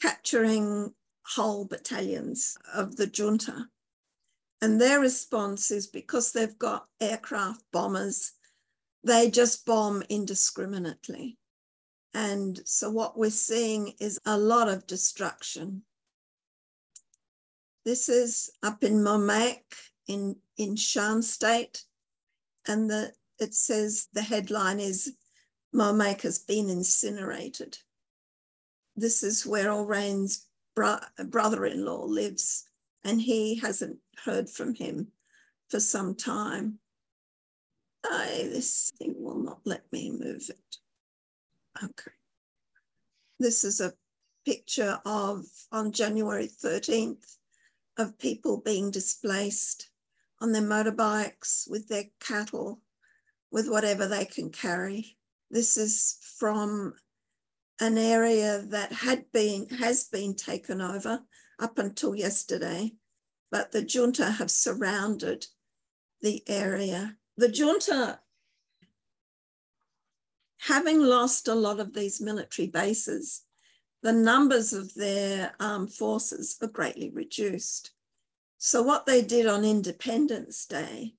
capturing 0.00 0.92
whole 1.24 1.64
battalions 1.64 2.56
of 2.74 2.96
the 2.96 3.06
junta. 3.06 3.66
And 4.60 4.80
their 4.80 5.00
response 5.00 5.70
is 5.70 5.86
because 5.86 6.32
they've 6.32 6.58
got 6.58 6.86
aircraft 7.00 7.62
bombers, 7.72 8.32
they 9.04 9.30
just 9.30 9.66
bomb 9.66 10.02
indiscriminately. 10.08 11.36
And 12.14 12.60
so 12.64 12.90
what 12.90 13.18
we're 13.18 13.30
seeing 13.30 13.94
is 14.00 14.18
a 14.24 14.38
lot 14.38 14.68
of 14.68 14.86
destruction. 14.86 15.82
This 17.84 18.08
is 18.08 18.50
up 18.62 18.84
in 18.84 18.94
Momaik 18.94 19.64
in, 20.06 20.36
in 20.56 20.76
Shan 20.76 21.22
State. 21.22 21.84
And 22.68 22.88
the, 22.88 23.12
it 23.40 23.54
says 23.54 24.08
the 24.12 24.22
headline 24.22 24.78
is 24.78 25.14
Momaik 25.74 26.20
has 26.22 26.38
been 26.38 26.70
incinerated. 26.70 27.78
This 28.94 29.24
is 29.24 29.44
where 29.44 29.72
Orain's 29.72 30.46
bro- 30.76 31.00
brother-in-law 31.24 32.04
lives 32.04 32.68
and 33.04 33.20
he 33.20 33.56
hasn't 33.56 33.98
heard 34.24 34.48
from 34.48 34.74
him 34.74 35.08
for 35.68 35.80
some 35.80 36.14
time. 36.14 36.78
I, 38.04 38.48
this 38.52 38.92
thing 38.98 39.14
will 39.18 39.38
not 39.38 39.60
let 39.64 39.90
me 39.90 40.10
move 40.10 40.48
it. 40.48 40.76
Okay. 41.82 42.12
This 43.40 43.64
is 43.64 43.80
a 43.80 43.94
picture 44.44 45.00
of 45.04 45.44
on 45.72 45.90
January 45.90 46.48
13th 46.48 47.38
of 47.98 48.18
people 48.18 48.60
being 48.60 48.90
displaced 48.90 49.90
on 50.40 50.52
their 50.52 50.62
motorbikes, 50.62 51.68
with 51.70 51.88
their 51.88 52.04
cattle, 52.20 52.80
with 53.50 53.68
whatever 53.68 54.06
they 54.06 54.24
can 54.24 54.50
carry. 54.50 55.16
This 55.50 55.76
is 55.76 56.18
from 56.38 56.94
an 57.80 57.98
area 57.98 58.62
that 58.68 58.92
had 58.92 59.30
been 59.32 59.68
has 59.68 60.04
been 60.04 60.34
taken 60.34 60.80
over 60.80 61.22
up 61.58 61.78
until 61.78 62.14
yesterday, 62.14 62.92
but 63.50 63.72
the 63.72 63.82
junta 63.82 64.30
have 64.32 64.50
surrounded 64.50 65.46
the 66.20 66.42
area. 66.48 67.16
The 67.36 67.48
junta, 67.48 68.20
having 70.58 71.00
lost 71.00 71.48
a 71.48 71.54
lot 71.54 71.80
of 71.80 71.92
these 71.92 72.20
military 72.20 72.68
bases, 72.68 73.42
the 74.02 74.12
numbers 74.12 74.72
of 74.72 74.94
their 74.94 75.54
armed 75.60 75.92
forces 75.92 76.58
are 76.60 76.68
greatly 76.68 77.10
reduced. 77.10 77.92
So, 78.58 78.82
what 78.82 79.06
they 79.06 79.22
did 79.22 79.46
on 79.46 79.64
Independence 79.64 80.66
Day 80.66 81.14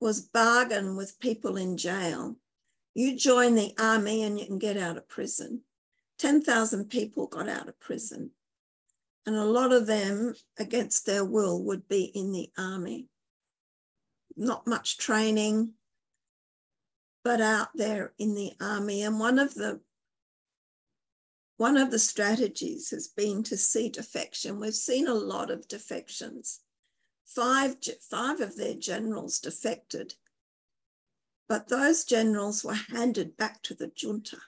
was 0.00 0.20
bargain 0.20 0.96
with 0.96 1.20
people 1.20 1.56
in 1.56 1.76
jail. 1.76 2.36
You 2.94 3.16
join 3.16 3.54
the 3.54 3.74
army 3.78 4.22
and 4.22 4.38
you 4.38 4.46
can 4.46 4.58
get 4.58 4.76
out 4.76 4.96
of 4.96 5.08
prison. 5.08 5.62
10,000 6.18 6.86
people 6.90 7.26
got 7.26 7.48
out 7.48 7.68
of 7.68 7.80
prison. 7.80 8.30
And 9.24 9.36
a 9.36 9.44
lot 9.44 9.72
of 9.72 9.86
them, 9.86 10.34
against 10.58 11.06
their 11.06 11.24
will, 11.24 11.62
would 11.64 11.88
be 11.88 12.04
in 12.04 12.32
the 12.32 12.50
army. 12.58 13.08
Not 14.36 14.66
much 14.66 14.98
training, 14.98 15.72
but 17.24 17.40
out 17.40 17.68
there 17.74 18.12
in 18.18 18.34
the 18.34 18.52
army. 18.60 19.02
And 19.02 19.20
one 19.20 19.38
of 19.38 19.54
the 19.54 19.80
one 21.62 21.76
of 21.76 21.92
the 21.92 21.98
strategies 21.98 22.90
has 22.90 23.06
been 23.06 23.40
to 23.44 23.56
see 23.56 23.88
defection. 23.88 24.58
We've 24.58 24.74
seen 24.74 25.06
a 25.06 25.14
lot 25.14 25.48
of 25.48 25.68
defections 25.68 26.58
Five, 27.24 27.76
five 28.10 28.40
of 28.40 28.56
their 28.56 28.74
generals 28.74 29.38
defected, 29.38 30.14
but 31.48 31.68
those 31.68 32.04
generals 32.04 32.64
were 32.64 32.74
handed 32.74 33.36
back 33.36 33.62
to 33.62 33.74
the 33.74 33.92
junta. 33.94 34.38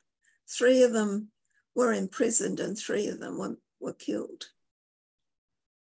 Three 0.50 0.82
of 0.82 0.92
them 0.92 1.28
were 1.76 1.92
imprisoned 1.92 2.58
and 2.58 2.76
three 2.76 3.06
of 3.06 3.20
them 3.20 3.38
were, 3.38 3.58
were 3.78 3.94
killed. 3.94 4.46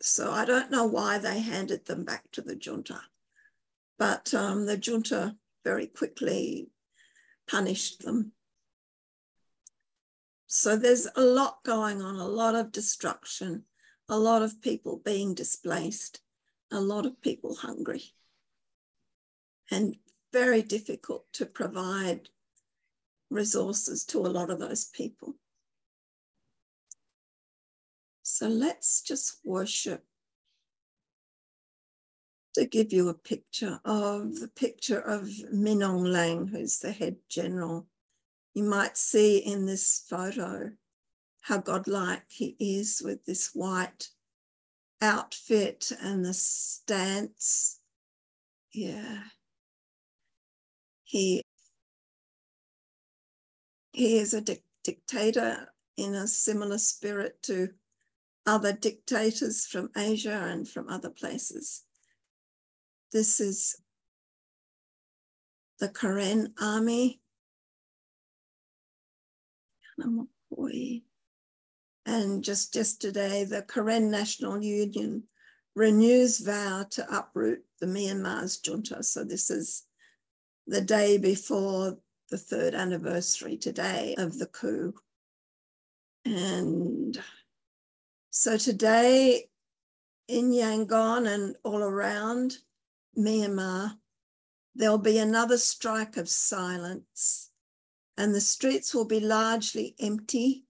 So 0.02 0.32
I 0.32 0.44
don't 0.44 0.70
know 0.70 0.86
why 0.86 1.18
they 1.18 1.40
handed 1.40 1.86
them 1.86 2.04
back 2.04 2.30
to 2.34 2.42
the 2.42 2.58
junta, 2.58 3.02
but 3.98 4.34
um, 4.34 4.66
the 4.66 4.78
junta 4.78 5.38
very 5.64 5.88
quickly 5.88 6.68
punished 7.48 8.04
them. 8.04 8.34
So 10.58 10.78
there's 10.78 11.06
a 11.18 11.22
lot 11.22 11.66
going 11.66 12.02
on, 12.02 12.16
a 12.16 12.26
lot 12.28 12.56
of 12.56 12.72
destruction, 12.72 13.66
a 14.08 14.18
lot 14.18 14.42
of 14.42 14.62
people 14.62 15.02
being 15.04 15.34
displaced 15.34 16.22
a 16.72 16.80
lot 16.80 17.06
of 17.06 17.22
people 17.22 17.56
hungry 17.56 18.04
and 19.70 19.98
very 20.32 20.62
difficult 20.62 21.26
to 21.34 21.46
provide 21.46 22.30
resources 23.30 24.06
to 24.06 24.20
a 24.20 24.32
lot 24.32 24.50
of 24.50 24.60
those 24.60 24.86
people. 24.86 25.36
So 28.24 28.48
let's 28.48 29.02
just 29.02 29.40
worship 29.44 30.06
to 32.54 32.66
give 32.66 32.94
you 32.94 33.10
a 33.10 33.14
picture 33.14 33.82
of 33.84 34.40
the 34.40 34.48
picture 34.48 35.02
of 35.02 35.30
Min 35.52 35.80
Lang, 35.80 36.48
who's 36.48 36.80
the 36.80 36.94
head 36.94 37.18
general. 37.30 37.88
You 38.56 38.64
might 38.64 38.98
see 38.98 39.38
in 39.38 39.66
this 39.66 40.04
photo 40.10 40.72
how 41.42 41.60
godlike 41.60 42.24
he 42.30 42.56
is 42.58 43.02
with 43.04 43.26
this 43.26 43.52
white 43.54 44.10
outfit 45.02 45.92
and 46.02 46.26
the 46.26 46.34
stance. 46.34 47.80
Yeah. 48.72 49.24
He 51.04 51.44
he 53.92 54.18
is 54.18 54.34
a 54.34 54.42
di- 54.42 54.64
dictator 54.84 55.70
in 55.98 56.16
a 56.16 56.28
similar 56.28 56.78
spirit 56.78 57.42
to 57.44 57.70
other 58.46 58.74
dictators 58.74 59.66
from 59.66 59.90
Asia 59.98 60.48
and 60.50 60.68
from 60.68 60.90
other 60.90 61.10
places. 61.10 61.84
This 63.12 63.40
is 63.40 63.78
the 65.80 65.90
Karen 65.90 66.54
army. 66.62 67.22
And 72.06 72.44
just 72.44 72.76
yesterday, 72.76 73.46
the 73.46 73.64
Karen 73.64 74.12
National 74.12 74.64
Union 74.64 75.24
renews 75.76 76.40
vow 76.40 76.86
to 76.92 77.18
uproot 77.18 77.64
the 77.80 77.86
Myanmar's 77.86 78.58
junta. 78.58 79.04
So 79.04 79.24
this 79.24 79.50
is 79.50 79.84
the 80.68 80.82
day 80.82 81.18
before 81.18 81.98
the 82.30 82.38
third 82.38 82.74
anniversary 82.74 83.58
today 83.58 84.16
of 84.18 84.38
the 84.38 84.48
coup. 84.48 84.94
And 86.26 87.18
so 88.32 88.58
today 88.58 89.50
in 90.28 90.52
Yangon 90.52 91.28
and 91.28 91.56
all 91.64 91.84
around 91.84 92.58
Myanmar, 93.18 93.98
there'll 94.76 94.98
be 94.98 95.20
another 95.20 95.58
strike 95.58 96.18
of 96.18 96.28
silence 96.30 97.45
and 98.18 98.34
the 98.34 98.42
streets 98.42 98.94
will 98.94 99.06
be 99.06 99.20
largely 99.20 99.96
empty 100.00 100.66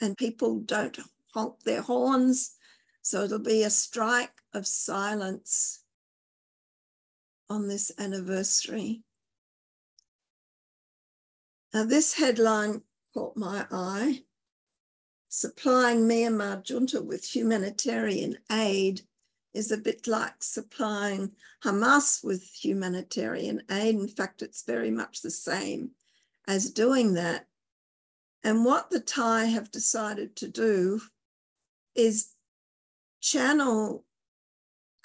and 0.00 0.16
people 0.16 0.60
don't 0.60 0.98
honk 1.34 1.62
their 1.64 1.82
horns. 1.82 2.56
So 3.02 3.24
it'll 3.24 3.38
be 3.38 3.62
a 3.62 3.70
strike 3.70 4.42
of 4.52 4.66
silence 4.66 5.82
on 7.48 7.68
this 7.68 7.90
anniversary. 7.98 9.02
Now, 11.72 11.84
this 11.84 12.14
headline 12.14 12.82
caught 13.14 13.36
my 13.36 13.66
eye 13.70 14.22
supplying 15.28 16.08
Myanmar 16.08 16.62
junta 16.64 17.02
with 17.02 17.24
humanitarian 17.24 18.38
aid 18.50 19.02
is 19.54 19.70
a 19.70 19.76
bit 19.76 20.06
like 20.06 20.42
supplying 20.42 21.32
Hamas 21.64 22.24
with 22.24 22.42
humanitarian 22.42 23.62
aid. 23.70 23.94
In 23.94 24.08
fact, 24.08 24.42
it's 24.42 24.62
very 24.62 24.90
much 24.90 25.20
the 25.20 25.30
same 25.30 25.90
as 26.48 26.70
doing 26.70 27.14
that. 27.14 27.46
And 28.42 28.64
what 28.64 28.90
the 28.90 29.00
Thai 29.00 29.44
have 29.44 29.70
decided 29.70 30.34
to 30.36 30.48
do 30.48 31.00
is 31.94 32.32
channel 33.20 34.04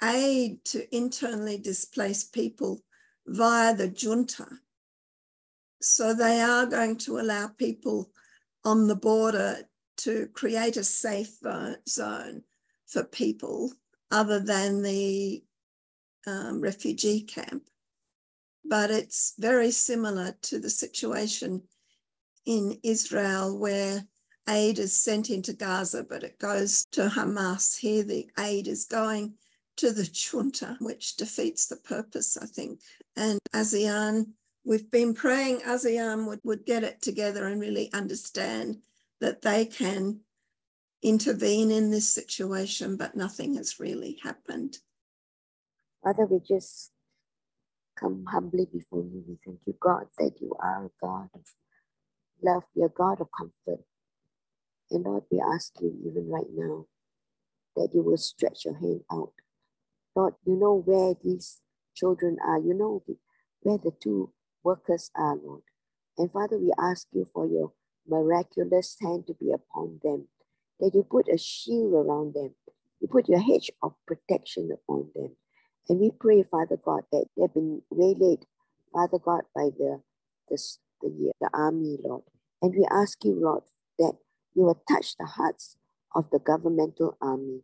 aid 0.01 0.63
to 0.65 0.95
internally 0.95 1.58
displaced 1.58 2.34
people 2.34 2.82
via 3.27 3.75
the 3.75 3.89
junta. 3.89 4.47
So 5.82 6.13
they 6.13 6.39
are 6.41 6.65
going 6.65 6.97
to 6.99 7.19
allow 7.19 7.47
people 7.49 8.10
on 8.63 8.88
the 8.88 8.95
border 8.95 9.58
to 9.97 10.27
create 10.34 10.77
a 10.77 10.84
safe 10.84 11.38
zone 11.88 12.43
for 12.88 13.03
people 13.03 13.73
other 14.12 14.39
than 14.39 14.82
the 14.82 15.43
um, 16.25 16.62
refugee 16.62 17.21
camp. 17.21 17.63
But 18.65 18.91
it's 18.91 19.34
very 19.38 19.71
similar 19.71 20.36
to 20.43 20.60
the 20.60 20.69
situation 20.69 21.63
in 22.45 22.80
Israel 22.84 23.58
where 23.58 24.06
aid 24.49 24.80
is 24.80 24.95
sent 24.95 25.30
into 25.30 25.54
Gaza, 25.54 26.06
but 26.08 26.23
it 26.23 26.39
goes 26.39 26.86
to 26.91 27.08
Hamas. 27.08 27.78
Here, 27.78 28.04
the 28.04 28.30
aid 28.39 28.67
is 28.67 28.86
going 28.86 29.36
to 29.78 29.91
the 29.91 30.04
junta, 30.04 30.78
which 30.80 31.15
defeats 31.15 31.67
the 31.67 31.78
purpose, 31.78 32.38
I 32.38 32.45
think. 32.45 32.80
And 33.15 33.39
ASEAN, 33.54 34.28
we've 34.65 34.89
been 34.91 35.13
praying 35.13 35.62
ASEAN 35.62 36.28
would, 36.28 36.39
would 36.43 36.65
get 36.65 36.84
it 36.84 37.02
together 37.02 37.47
and 37.47 37.60
really 37.60 37.91
understand 37.93 38.78
that 39.19 39.41
they 39.41 39.65
can 39.65 40.19
intervene 41.02 41.71
in 41.71 41.91
this 41.91 42.10
situation, 42.10 42.97
but 42.97 43.15
nothing 43.15 43.56
has 43.56 43.80
really 43.80 44.19
happened. 44.23 44.78
Father, 46.04 46.26
we 46.26 46.39
just 46.39 46.91
come 47.99 48.25
humbly 48.29 48.67
before 48.71 49.01
you. 49.03 49.23
We 49.27 49.38
thank 49.45 49.60
you, 49.65 49.75
God, 49.79 50.08
that 50.19 50.34
you 50.41 50.56
are 50.60 50.86
a 50.86 50.91
God 51.01 51.29
of 51.36 51.41
love, 52.43 52.63
you're 52.75 52.89
God 52.89 53.21
of 53.21 53.29
comfort. 53.38 53.84
And 54.91 55.06
Lord, 55.06 55.23
we 55.32 55.41
ask 55.41 55.73
you 55.82 55.93
even 56.06 56.29
right 56.29 56.49
now 56.56 56.88
that 57.75 57.89
you 57.93 58.03
will 58.03 58.17
stretch 58.17 58.65
your 58.65 58.75
hand 58.75 59.01
out. 59.12 59.34
Lord, 60.15 60.36
you 60.45 60.56
know 60.56 60.82
where 60.86 61.15
these 61.23 61.62
children 61.95 62.38
are. 62.45 62.60
You 62.60 62.73
know 62.73 63.03
where 63.62 63.77
the 63.77 63.91
two 64.01 64.32
workers 64.63 65.12
are, 65.15 65.36
Lord. 65.38 65.63
And 66.17 66.32
Father, 66.32 66.58
we 66.58 66.71
ask 66.79 67.08
you 67.13 67.25
for 67.34 67.47
your 67.47 67.73
miraculous 68.08 68.97
hand 69.01 69.27
to 69.27 69.34
be 69.34 69.51
upon 69.51 69.99
them, 70.03 70.27
that 70.79 70.91
you 70.93 71.03
put 71.03 71.27
a 71.29 71.38
shield 71.38 71.93
around 71.93 72.34
them, 72.36 72.56
you 72.99 73.08
put 73.08 73.29
your 73.29 73.39
hedge 73.39 73.71
of 73.82 73.93
protection 74.06 74.69
upon 74.73 75.10
them. 75.15 75.36
And 75.89 76.00
we 76.00 76.12
pray, 76.12 76.43
Father 76.43 76.78
God, 76.84 77.04
that 77.12 77.26
they've 77.38 77.54
been 77.54 77.82
waylaid, 77.89 78.46
Father 78.93 79.19
God, 79.19 79.41
by 79.56 79.69
the, 79.78 80.02
the, 80.50 80.58
the, 81.02 81.34
the 81.41 81.50
army, 81.54 81.98
Lord. 82.04 82.24
And 82.62 82.74
we 82.74 82.86
ask 82.91 83.24
you, 83.26 83.36
Lord, 83.39 83.63
that 84.00 84.13
you 84.56 84.63
will 84.63 84.82
touch 84.89 85.17
the 85.17 85.26
hearts 85.26 85.78
of 86.15 86.30
the 86.32 86.39
governmental 86.39 87.17
army, 87.22 87.62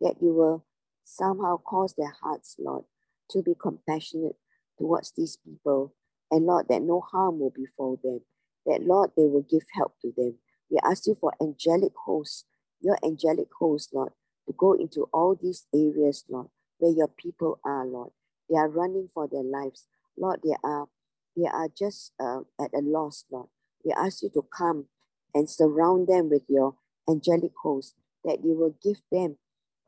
that 0.00 0.16
you 0.20 0.34
will 0.34 0.66
somehow 1.04 1.56
cause 1.58 1.94
their 1.96 2.14
hearts, 2.22 2.56
Lord, 2.58 2.84
to 3.30 3.42
be 3.42 3.54
compassionate 3.60 4.36
towards 4.78 5.12
these 5.16 5.38
people. 5.44 5.94
And 6.30 6.44
Lord, 6.46 6.66
that 6.68 6.82
no 6.82 7.00
harm 7.00 7.40
will 7.40 7.52
befall 7.54 7.98
them. 8.02 8.20
That 8.66 8.82
Lord, 8.82 9.10
they 9.16 9.24
will 9.26 9.46
give 9.48 9.62
help 9.74 9.94
to 10.02 10.12
them. 10.16 10.36
We 10.70 10.78
ask 10.84 11.06
you 11.06 11.16
for 11.18 11.32
angelic 11.40 11.92
hosts, 12.06 12.44
your 12.80 12.98
angelic 13.04 13.48
hosts, 13.58 13.92
Lord, 13.94 14.12
to 14.46 14.54
go 14.58 14.74
into 14.74 15.08
all 15.12 15.38
these 15.40 15.66
areas, 15.74 16.24
Lord, 16.28 16.48
where 16.78 16.92
your 16.92 17.08
people 17.08 17.60
are, 17.64 17.86
Lord. 17.86 18.10
They 18.50 18.56
are 18.56 18.68
running 18.68 19.08
for 19.12 19.28
their 19.28 19.44
lives. 19.44 19.86
Lord, 20.18 20.40
they 20.44 20.56
are 20.64 20.88
they 21.36 21.46
are 21.48 21.68
just 21.76 22.12
uh, 22.20 22.40
at 22.60 22.72
a 22.74 22.80
loss, 22.82 23.24
Lord. 23.30 23.48
We 23.84 23.92
ask 23.92 24.22
you 24.22 24.30
to 24.34 24.46
come 24.56 24.86
and 25.34 25.50
surround 25.50 26.08
them 26.08 26.30
with 26.30 26.42
your 26.48 26.76
angelic 27.08 27.52
host, 27.62 27.94
that 28.24 28.38
you 28.44 28.54
will 28.56 28.76
give 28.82 29.02
them 29.12 29.36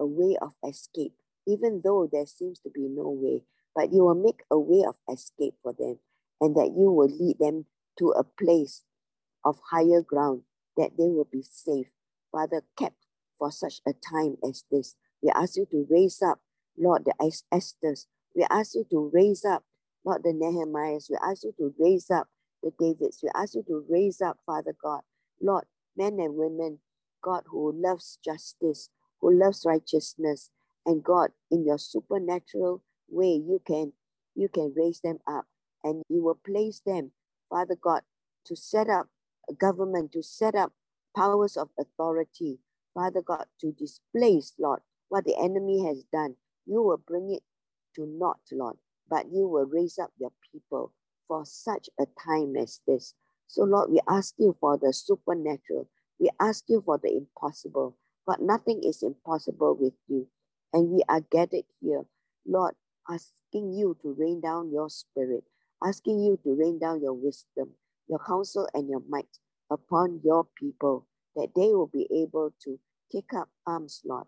a 0.01 0.07
way 0.07 0.37
of 0.43 0.55
escape, 0.69 1.15
even 1.47 1.83
though 1.85 2.09
there 2.11 2.27
seems 2.27 2.61
to 2.61 2.71
be 2.71 2.89
no 2.89 3.11
way, 3.11 3.43
but 3.75 3.93
you 3.93 4.05
will 4.05 4.15
make 4.17 4.43
a 4.51 4.59
way 4.59 4.85
of 4.89 4.97
escape 5.13 5.55
for 5.63 5.73
them, 5.79 5.99
and 6.41 6.57
that 6.57 6.75
you 6.77 6.91
will 6.91 7.09
lead 7.11 7.39
them 7.41 7.67
to 7.99 8.11
a 8.11 8.25
place 8.25 8.85
of 9.45 9.59
higher 9.71 10.03
ground, 10.03 10.43
that 10.77 10.93
they 10.99 11.09
will 11.09 11.29
be 11.31 11.43
safe, 11.43 11.89
Father, 12.33 12.63
kept 12.79 13.07
for 13.39 13.51
such 13.51 13.81
a 13.87 13.93
time 13.93 14.37
as 14.49 14.65
this. 14.71 14.97
We 15.23 15.31
ask 15.35 15.57
you 15.57 15.67
to 15.71 15.87
raise 15.91 16.23
up, 16.23 16.41
Lord, 16.79 17.05
the 17.05 17.15
Esthers. 17.53 18.07
We 18.35 18.47
ask 18.51 18.75
you 18.75 18.87
to 18.91 19.11
raise 19.13 19.45
up, 19.45 19.65
Lord, 20.05 20.23
the 20.25 20.31
Nehemiahs. 20.33 21.11
We 21.11 21.17
ask 21.23 21.45
you 21.45 21.55
to 21.59 21.75
raise 21.79 22.11
up 22.11 22.29
the 22.63 22.73
Davids. 22.79 23.21
We 23.23 23.31
ask 23.35 23.55
you 23.55 23.63
to 23.69 23.85
raise 23.89 24.21
up, 24.21 24.39
Father 24.47 24.75
God, 24.83 25.01
Lord, 25.41 25.65
men 25.97 26.19
and 26.21 26.35
women, 26.35 26.81
God, 27.23 27.45
who 27.47 27.73
loves 27.75 28.19
justice, 28.25 28.91
who 29.21 29.33
loves 29.39 29.65
righteousness, 29.67 30.51
and 30.85 31.03
God, 31.03 31.31
in 31.51 31.65
your 31.65 31.79
supernatural 31.79 32.83
way, 33.09 33.41
you 33.47 33.61
can 33.67 33.93
you 34.35 34.49
can 34.49 34.73
raise 34.77 35.01
them 35.01 35.19
up 35.27 35.47
and 35.83 36.03
you 36.09 36.23
will 36.23 36.39
place 36.47 36.81
them, 36.85 37.13
Father 37.49 37.77
God, 37.81 38.03
to 38.45 38.55
set 38.55 38.89
up 38.89 39.09
a 39.49 39.55
government, 39.55 40.13
to 40.13 40.23
set 40.23 40.55
up 40.55 40.73
powers 41.17 41.57
of 41.57 41.71
authority, 41.79 42.59
Father 42.95 43.23
God, 43.23 43.47
to 43.61 43.73
displace, 43.73 44.53
Lord, 44.59 44.81
what 45.09 45.25
the 45.25 45.37
enemy 45.39 45.85
has 45.87 46.05
done. 46.13 46.37
You 46.67 46.83
will 46.83 46.99
bring 47.07 47.33
it 47.33 47.43
to 47.97 48.07
naught, 48.07 48.41
Lord, 48.53 48.77
but 49.09 49.27
you 49.33 49.49
will 49.49 49.67
raise 49.67 49.99
up 49.99 50.13
your 50.19 50.33
people 50.53 50.93
for 51.29 51.45
such 51.47 51.91
a 52.01 52.07
time 52.25 52.57
as 52.57 52.81
this. 52.87 53.15
So, 53.49 53.65
Lord, 53.65 53.91
we 53.91 54.01
ask 54.09 54.35
you 54.39 54.57
for 54.61 54.79
the 54.79 54.93
supernatural. 54.93 55.89
We 56.21 56.31
ask 56.41 56.65
you 56.69 56.83
for 56.85 56.99
the 56.99 57.11
impossible, 57.17 57.97
but 58.27 58.41
nothing 58.43 58.83
is 58.85 59.03
impossible 59.03 59.77
with 59.81 59.95
you. 60.09 60.29
And 60.73 60.91
we 60.91 61.03
are 61.09 61.21
gathered 61.21 61.67
here, 61.81 62.05
Lord, 62.47 62.75
asking 63.11 63.73
you 63.75 63.97
to 64.03 64.15
rain 64.19 64.41
down 64.41 64.73
your 64.73 64.91
spirit, 64.91 65.45
asking 65.85 66.21
you 66.21 66.39
to 66.45 66.57
rain 66.57 66.79
down 66.79 67.03
your 67.03 67.15
wisdom, 67.15 67.71
your 68.09 68.21
counsel, 68.27 68.69
and 68.75 68.89
your 68.89 69.03
might 69.09 69.29
upon 69.71 70.21
your 70.25 70.47
people, 70.59 71.07
that 71.37 71.49
they 71.57 71.69
will 71.75 71.91
be 71.93 72.09
able 72.13 72.55
to 72.65 72.79
take 73.13 73.35
up 73.37 73.49
arms, 73.67 74.03
Lord. 74.07 74.27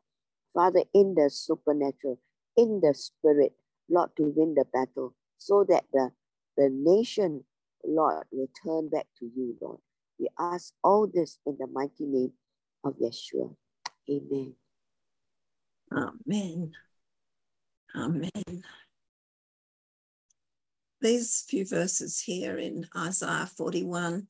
Father, 0.55 0.83
in 0.95 1.15
the 1.15 1.31
supernatural, 1.31 2.19
in 2.59 2.81
the 2.83 2.93
spirit, 2.93 3.55
Lord, 3.89 4.11
to 4.19 4.25
win 4.37 4.55
the 4.55 4.67
battle, 4.71 5.15
so 5.39 5.65
that 5.69 5.85
the, 5.95 6.11
the 6.59 6.69
nation 6.71 7.45
Lord, 7.85 8.27
will 8.31 8.49
turn 8.65 8.89
back 8.89 9.07
to 9.19 9.31
you, 9.35 9.57
Lord. 9.61 9.79
We 10.19 10.29
ask 10.39 10.73
all 10.83 11.07
this 11.07 11.39
in 11.47 11.57
the 11.59 11.67
mighty 11.67 12.05
name 12.05 12.33
of 12.85 12.97
Yeshua. 12.99 13.55
Amen. 14.11 14.55
Amen. 15.93 16.73
Amen. 17.97 18.63
These 21.01 21.45
few 21.49 21.65
verses 21.65 22.21
here 22.21 22.59
in 22.59 22.87
Isaiah 22.97 23.49
41, 23.57 24.27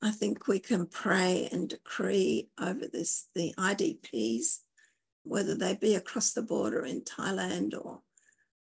I 0.00 0.10
think 0.10 0.46
we 0.46 0.60
can 0.60 0.86
pray 0.86 1.48
and 1.50 1.68
decree 1.68 2.48
over 2.60 2.86
this, 2.86 3.26
the 3.34 3.52
IDPs, 3.58 4.60
whether 5.24 5.54
they 5.54 5.74
be 5.74 5.94
across 5.94 6.32
the 6.32 6.42
border 6.42 6.84
in 6.84 7.02
Thailand 7.02 7.72
or 7.74 8.02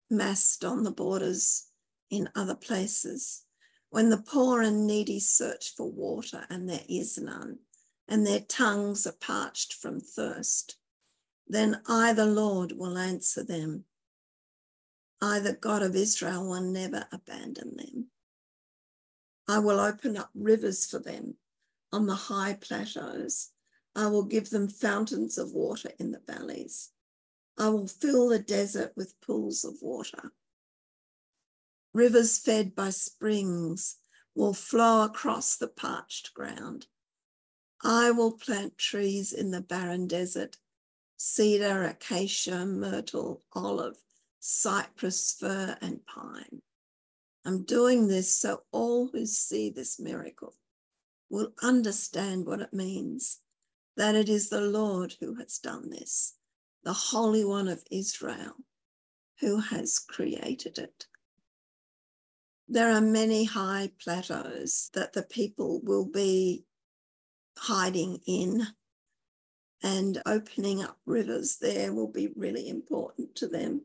massed 0.09 0.63
on 0.63 0.83
the 0.83 0.91
borders 0.91 1.67
in 2.09 2.29
other 2.35 2.55
places. 2.55 3.43
When 3.89 4.09
the 4.09 4.17
poor 4.17 4.61
and 4.61 4.87
needy 4.87 5.19
search 5.19 5.75
for 5.75 5.89
water 5.89 6.45
and 6.49 6.67
there 6.69 6.83
is 6.89 7.17
none, 7.17 7.59
and 8.07 8.25
their 8.25 8.41
tongues 8.41 9.07
are 9.07 9.15
parched 9.19 9.73
from 9.73 9.99
thirst, 9.99 10.77
then 11.47 11.81
I, 11.87 12.13
the 12.13 12.25
Lord, 12.25 12.73
will 12.73 12.97
answer 12.97 13.43
them. 13.43 13.85
I, 15.21 15.39
the 15.39 15.53
God 15.53 15.83
of 15.83 15.95
Israel, 15.95 16.49
will 16.49 16.61
never 16.61 17.05
abandon 17.11 17.77
them. 17.77 18.07
I 19.47 19.59
will 19.59 19.79
open 19.79 20.17
up 20.17 20.29
rivers 20.35 20.85
for 20.85 20.99
them 20.99 21.35
on 21.91 22.07
the 22.07 22.15
high 22.15 22.57
plateaus. 22.59 23.49
I 23.95 24.07
will 24.07 24.23
give 24.23 24.49
them 24.49 24.67
fountains 24.67 25.37
of 25.37 25.51
water 25.51 25.91
in 25.99 26.11
the 26.11 26.21
valleys. 26.25 26.89
I 27.57 27.69
will 27.69 27.87
fill 27.87 28.29
the 28.29 28.39
desert 28.39 28.93
with 28.95 29.19
pools 29.21 29.63
of 29.63 29.81
water. 29.81 30.31
Rivers 31.93 32.39
fed 32.39 32.73
by 32.73 32.89
springs 32.89 33.97
will 34.33 34.53
flow 34.53 35.03
across 35.03 35.55
the 35.55 35.67
parched 35.67 36.33
ground. 36.33 36.87
I 37.83 38.11
will 38.11 38.31
plant 38.31 38.77
trees 38.77 39.31
in 39.31 39.51
the 39.51 39.61
barren 39.61 40.07
desert 40.07 40.57
cedar, 41.15 41.83
acacia, 41.83 42.65
myrtle, 42.65 43.43
olive, 43.53 43.97
cypress, 44.39 45.31
fir, 45.31 45.77
and 45.81 46.05
pine. 46.05 46.61
I'm 47.45 47.63
doing 47.63 48.07
this 48.07 48.33
so 48.33 48.63
all 48.71 49.07
who 49.07 49.25
see 49.25 49.69
this 49.69 49.99
miracle 49.99 50.55
will 51.29 51.53
understand 51.61 52.45
what 52.45 52.61
it 52.61 52.73
means 52.73 53.39
that 53.97 54.15
it 54.15 54.29
is 54.29 54.49
the 54.49 54.61
Lord 54.61 55.15
who 55.19 55.35
has 55.35 55.59
done 55.59 55.89
this, 55.89 56.35
the 56.83 56.93
Holy 56.93 57.45
One 57.45 57.67
of 57.67 57.83
Israel 57.91 58.55
who 59.39 59.59
has 59.59 59.99
created 59.99 60.77
it. 60.77 61.05
There 62.67 62.91
are 62.91 63.01
many 63.01 63.43
high 63.43 63.91
plateaus 64.01 64.89
that 64.93 65.13
the 65.13 65.23
people 65.23 65.81
will 65.83 66.05
be 66.05 66.65
hiding 67.57 68.19
in, 68.25 68.67
and 69.81 70.21
opening 70.25 70.81
up 70.81 70.97
rivers 71.05 71.57
there 71.57 71.93
will 71.93 72.11
be 72.11 72.29
really 72.35 72.69
important 72.69 73.35
to 73.35 73.47
them. 73.47 73.81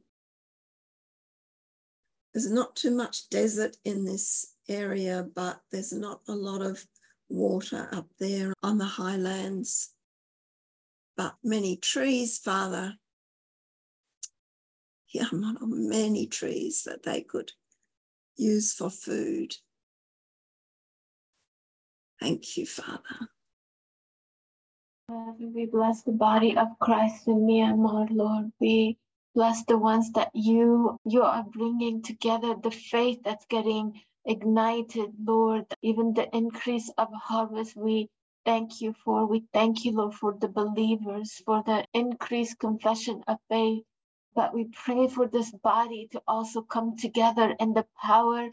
There's 2.33 2.51
not 2.51 2.77
too 2.77 2.93
much 2.93 3.29
desert 3.31 3.77
in 3.85 4.05
this 4.05 4.55
area, 4.69 5.27
but 5.35 5.61
there's 5.73 5.93
not 5.93 6.21
a 6.29 6.35
lot 6.35 6.63
of 6.63 6.87
water 7.29 7.89
up 7.93 8.07
there 8.21 8.55
on 8.63 8.79
the 8.79 8.85
highlands, 8.85 9.91
but 11.19 11.35
many 11.43 11.77
trees, 11.77 12.39
Father. 12.39 12.95
Yeah, 15.09 15.27
many 15.33 16.29
trees 16.29 16.85
that 16.85 17.03
they 17.03 17.23
could 17.23 17.51
use 18.37 18.73
for 18.73 18.89
food. 18.89 19.57
Thank 22.21 22.57
you, 22.57 22.67
Father. 22.67 23.29
we 25.41 25.67
bless 25.67 26.03
the 26.03 26.13
body 26.13 26.57
of 26.57 26.69
Christ 26.81 27.27
in 27.27 27.47
Myanmar, 27.47 28.07
Lord. 28.11 28.53
We 28.61 28.97
bless 29.35 29.65
the 29.65 29.77
ones 29.77 30.13
that 30.13 30.31
you 30.35 30.99
you 31.05 31.23
are 31.23 31.43
bringing 31.43 32.03
together, 32.03 32.55
the 32.63 32.71
faith 32.71 33.19
that's 33.25 33.47
getting 33.47 34.01
ignited, 34.25 35.11
Lord. 35.25 35.65
Even 35.83 36.15
the 36.15 36.29
increase 36.37 36.91
of 36.97 37.09
harvest, 37.13 37.77
we 37.77 38.09
thank 38.49 38.81
you 38.83 38.95
for. 39.05 39.27
We 39.27 39.45
thank 39.55 39.85
you, 39.85 39.93
Lord, 39.93 40.15
for 40.15 40.33
the 40.41 40.49
believers, 40.49 41.31
for 41.47 41.63
the 41.67 41.85
increased 41.95 42.59
confession 42.61 43.23
of 43.29 43.39
faith 43.51 43.81
but 44.35 44.55
we 44.55 44.65
pray 44.67 45.09
for 45.09 45.29
this 45.29 45.53
body 45.53 46.09
to 46.13 46.23
also 46.29 46.63
come 46.63 46.97
together 46.97 47.55
in 47.61 47.75
the 47.75 47.87
power 48.03 48.51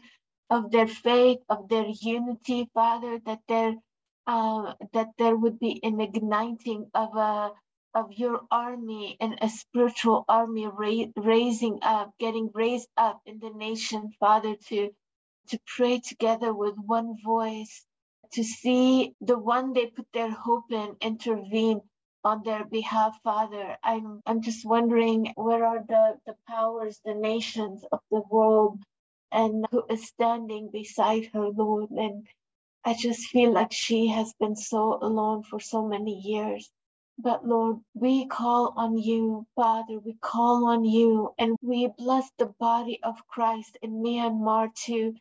of 0.50 0.70
their 0.72 0.88
faith, 0.88 1.38
of 1.48 1.68
their 1.70 1.86
unity, 2.02 2.70
Father, 2.74 3.20
that 3.26 3.40
there 3.48 3.76
uh, 4.28 4.74
that 4.94 5.08
there 5.18 5.36
would 5.36 5.58
be 5.60 5.80
an 5.84 6.00
igniting 6.00 6.90
of 6.94 7.16
a 7.16 7.52
of 7.94 8.12
your 8.12 8.42
army 8.52 9.16
and 9.20 9.38
a 9.42 9.48
spiritual 9.50 10.24
army 10.28 10.68
ra- 10.68 11.12
raising 11.16 11.80
up, 11.82 12.12
getting 12.20 12.50
raised 12.54 12.88
up 12.98 13.20
in 13.26 13.40
the 13.40 13.50
nation, 13.50 14.12
Father, 14.20 14.56
to 14.68 14.90
to 15.50 15.58
pray 15.66 16.00
together 16.00 16.52
with 16.54 16.74
one 16.76 17.16
voice, 17.24 17.86
to 18.32 18.44
see 18.44 19.14
the 19.20 19.38
one 19.38 19.72
they 19.74 19.86
put 19.86 20.06
their 20.14 20.30
hope 20.30 20.72
in 20.72 20.96
intervene 21.00 21.80
on 22.24 22.42
their 22.44 22.64
behalf, 22.64 23.18
Father. 23.24 23.76
I'm 23.84 24.22
I'm 24.26 24.42
just 24.42 24.66
wondering 24.66 25.32
where 25.36 25.64
are 25.66 25.84
the, 25.88 26.14
the 26.26 26.34
powers, 26.48 27.00
the 27.04 27.14
nations 27.14 27.84
of 27.92 28.00
the 28.10 28.22
world, 28.30 28.80
and 29.32 29.66
who 29.70 29.84
is 29.90 30.06
standing 30.08 30.70
beside 30.72 31.26
her, 31.34 31.48
Lord. 31.50 31.90
And 31.90 32.26
I 32.84 32.94
just 32.94 33.28
feel 33.28 33.52
like 33.52 33.72
she 33.72 34.08
has 34.08 34.32
been 34.40 34.56
so 34.56 34.98
alone 35.02 35.42
for 35.44 35.60
so 35.60 35.86
many 35.86 36.14
years. 36.18 36.70
But 37.18 37.46
Lord, 37.46 37.78
we 37.94 38.26
call 38.26 38.72
on 38.76 38.98
you, 38.98 39.46
Father, 39.56 39.98
we 40.00 40.16
call 40.22 40.66
on 40.66 40.84
you, 40.84 41.34
and 41.38 41.56
we 41.62 41.88
bless 41.98 42.30
the 42.38 42.46
body 42.60 42.98
of 43.02 43.16
Christ 43.28 43.78
in 43.82 44.02
Myanmar 44.02 44.74
to, 44.86 45.14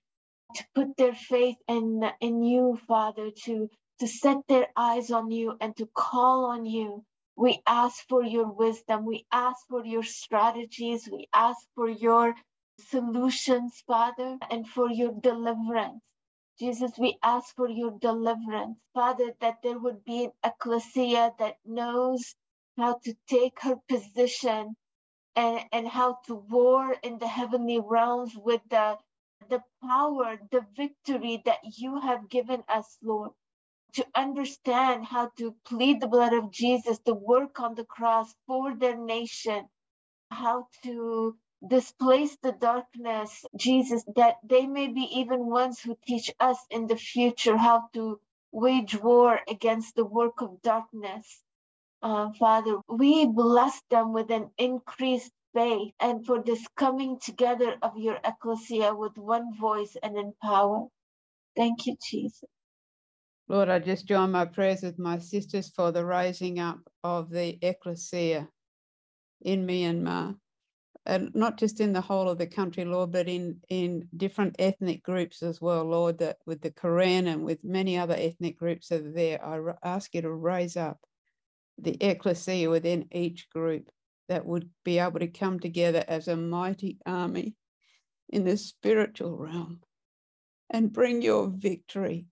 to 0.55 0.65
put 0.75 0.97
their 0.97 1.15
faith 1.15 1.57
in, 1.69 2.03
in 2.21 2.43
you, 2.43 2.79
Father, 2.87 3.31
to, 3.45 3.69
to 3.99 4.07
set 4.07 4.37
their 4.49 4.67
eyes 4.77 5.11
on 5.11 5.31
you 5.31 5.57
and 5.61 5.77
to 5.77 5.87
call 5.95 6.47
on 6.47 6.65
you. 6.65 7.03
We 7.37 7.61
ask 7.67 8.07
for 8.09 8.23
your 8.23 8.51
wisdom. 8.51 9.05
We 9.05 9.25
ask 9.31 9.59
for 9.69 9.85
your 9.85 10.03
strategies. 10.03 11.09
We 11.11 11.27
ask 11.33 11.59
for 11.75 11.89
your 11.89 12.35
solutions, 12.89 13.83
Father, 13.87 14.37
and 14.51 14.67
for 14.67 14.91
your 14.91 15.13
deliverance. 15.21 16.01
Jesus, 16.59 16.91
we 16.99 17.17
ask 17.23 17.55
for 17.55 17.69
your 17.69 17.91
deliverance, 17.99 18.77
Father, 18.93 19.33
that 19.41 19.57
there 19.63 19.79
would 19.79 20.05
be 20.05 20.25
an 20.25 20.31
ecclesia 20.45 21.33
that 21.39 21.57
knows 21.65 22.35
how 22.77 22.99
to 23.05 23.15
take 23.27 23.59
her 23.61 23.75
position 23.89 24.75
and, 25.35 25.61
and 25.73 25.87
how 25.87 26.19
to 26.27 26.35
war 26.35 26.95
in 27.03 27.19
the 27.19 27.27
heavenly 27.27 27.81
realms 27.83 28.33
with 28.37 28.61
the, 28.69 28.97
the 29.49 29.63
power, 29.83 30.37
the 30.51 30.65
victory 30.77 31.41
that 31.45 31.59
you 31.77 31.99
have 32.01 32.29
given 32.29 32.63
us, 32.69 32.97
Lord. 33.03 33.31
To 33.95 34.05
understand 34.15 35.05
how 35.05 35.31
to 35.37 35.55
plead 35.65 36.01
the 36.01 36.07
blood 36.07 36.33
of 36.33 36.51
Jesus, 36.51 36.99
to 37.05 37.13
work 37.13 37.59
on 37.59 37.75
the 37.75 37.85
cross 37.85 38.33
for 38.47 38.75
their 38.75 38.97
nation, 38.97 39.67
how 40.31 40.67
to 40.83 41.37
displace 41.67 42.37
the 42.43 42.53
darkness, 42.53 43.45
Jesus, 43.57 44.03
that 44.15 44.37
they 44.43 44.67
may 44.67 44.87
be 44.89 45.03
even 45.19 45.47
ones 45.47 45.79
who 45.81 45.97
teach 46.07 46.31
us 46.39 46.59
in 46.71 46.87
the 46.87 46.97
future 46.97 47.57
how 47.57 47.85
to 47.93 48.19
wage 48.51 48.95
war 49.01 49.41
against 49.49 49.95
the 49.95 50.05
work 50.05 50.41
of 50.41 50.61
darkness. 50.63 51.41
Uh, 52.03 52.31
Father, 52.39 52.77
we 52.89 53.27
bless 53.27 53.81
them 53.91 54.13
with 54.13 54.31
an 54.31 54.51
increased 54.57 55.31
faith 55.55 55.93
and 55.99 56.25
for 56.25 56.43
this 56.43 56.63
coming 56.77 57.17
together 57.19 57.75
of 57.81 57.97
your 57.97 58.19
ecclesia 58.23 58.93
with 58.93 59.17
one 59.17 59.57
voice 59.57 59.97
and 60.03 60.17
in 60.17 60.33
power. 60.43 60.85
Thank 61.55 61.87
you, 61.87 61.95
Jesus. 62.07 62.49
Lord, 63.47 63.69
I 63.69 63.79
just 63.79 64.07
join 64.07 64.31
my 64.31 64.45
prayers 64.45 64.81
with 64.81 64.99
my 64.99 65.19
sisters 65.19 65.69
for 65.69 65.91
the 65.91 66.05
raising 66.05 66.59
up 66.59 66.79
of 67.03 67.29
the 67.29 67.57
ecclesia 67.61 68.47
in 69.41 69.65
Myanmar 69.65 70.35
and 71.05 71.33
not 71.35 71.57
just 71.57 71.79
in 71.79 71.93
the 71.93 72.01
whole 72.01 72.27
of 72.27 72.37
the 72.37 72.47
country, 72.47 72.83
Lord, 72.83 73.11
but 73.11 73.27
in 73.27 73.61
in 73.69 74.07
different 74.17 74.55
ethnic 74.57 75.03
groups 75.03 75.43
as 75.43 75.61
well, 75.61 75.83
Lord. 75.83 76.17
That 76.17 76.37
with 76.45 76.61
the 76.61 76.71
Karen 76.71 77.27
and 77.27 77.45
with 77.45 77.63
many 77.63 77.97
other 77.97 78.15
ethnic 78.17 78.57
groups 78.57 78.91
are 78.91 79.11
there, 79.11 79.43
I 79.45 79.59
ask 79.83 80.15
you 80.15 80.23
to 80.23 80.31
raise 80.31 80.75
up 80.75 80.99
the 81.77 81.95
ecclesia 82.01 82.69
within 82.69 83.07
each 83.11 83.49
group 83.49 83.89
that 84.29 84.45
would 84.45 84.69
be 84.83 84.99
able 84.99 85.19
to 85.19 85.27
come 85.27 85.59
together 85.59 86.03
as 86.07 86.27
a 86.27 86.35
mighty 86.35 86.97
army 87.05 87.55
in 88.29 88.43
the 88.43 88.57
spiritual 88.57 89.37
realm 89.37 89.81
and 90.69 90.93
bring 90.93 91.21
your 91.21 91.47
victory 91.47 92.25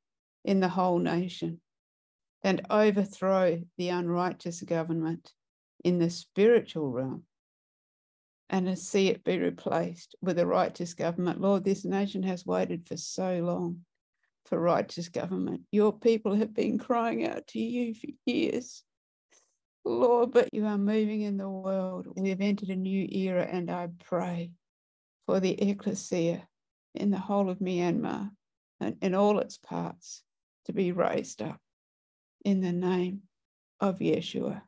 in 0.43 0.59
the 0.59 0.69
whole 0.69 0.99
nation 0.99 1.61
and 2.43 2.65
overthrow 2.69 3.61
the 3.77 3.89
unrighteous 3.89 4.61
government 4.61 5.31
in 5.83 5.99
the 5.99 6.09
spiritual 6.09 6.91
realm 6.91 7.23
and 8.49 8.67
to 8.67 8.75
see 8.75 9.07
it 9.07 9.23
be 9.23 9.39
replaced 9.39 10.15
with 10.21 10.37
a 10.37 10.45
righteous 10.45 10.93
government. 10.93 11.41
Lord, 11.41 11.63
this 11.63 11.85
nation 11.85 12.23
has 12.23 12.45
waited 12.45 12.87
for 12.87 12.97
so 12.97 13.39
long 13.39 13.79
for 14.45 14.59
righteous 14.59 15.09
government. 15.09 15.61
Your 15.71 15.91
people 15.91 16.35
have 16.35 16.53
been 16.53 16.77
crying 16.77 17.25
out 17.25 17.47
to 17.47 17.59
you 17.59 17.95
for 17.95 18.07
years. 18.25 18.83
Lord, 19.85 20.31
but 20.31 20.53
you 20.53 20.65
are 20.65 20.77
moving 20.77 21.21
in 21.21 21.37
the 21.37 21.49
world. 21.49 22.07
We 22.15 22.29
have 22.29 22.41
entered 22.41 22.69
a 22.69 22.75
new 22.75 23.07
era, 23.11 23.43
and 23.43 23.69
I 23.69 23.89
pray 24.05 24.51
for 25.25 25.39
the 25.39 25.61
ecclesia 25.61 26.47
in 26.95 27.11
the 27.11 27.19
whole 27.19 27.49
of 27.49 27.59
Myanmar 27.59 28.31
and 28.79 28.97
in 29.01 29.15
all 29.15 29.39
its 29.39 29.57
parts 29.57 30.23
to 30.65 30.73
be 30.73 30.91
raised 30.91 31.41
up 31.41 31.59
in 32.45 32.61
the 32.61 32.71
name 32.71 33.23
of 33.79 33.99
Yeshua. 33.99 34.61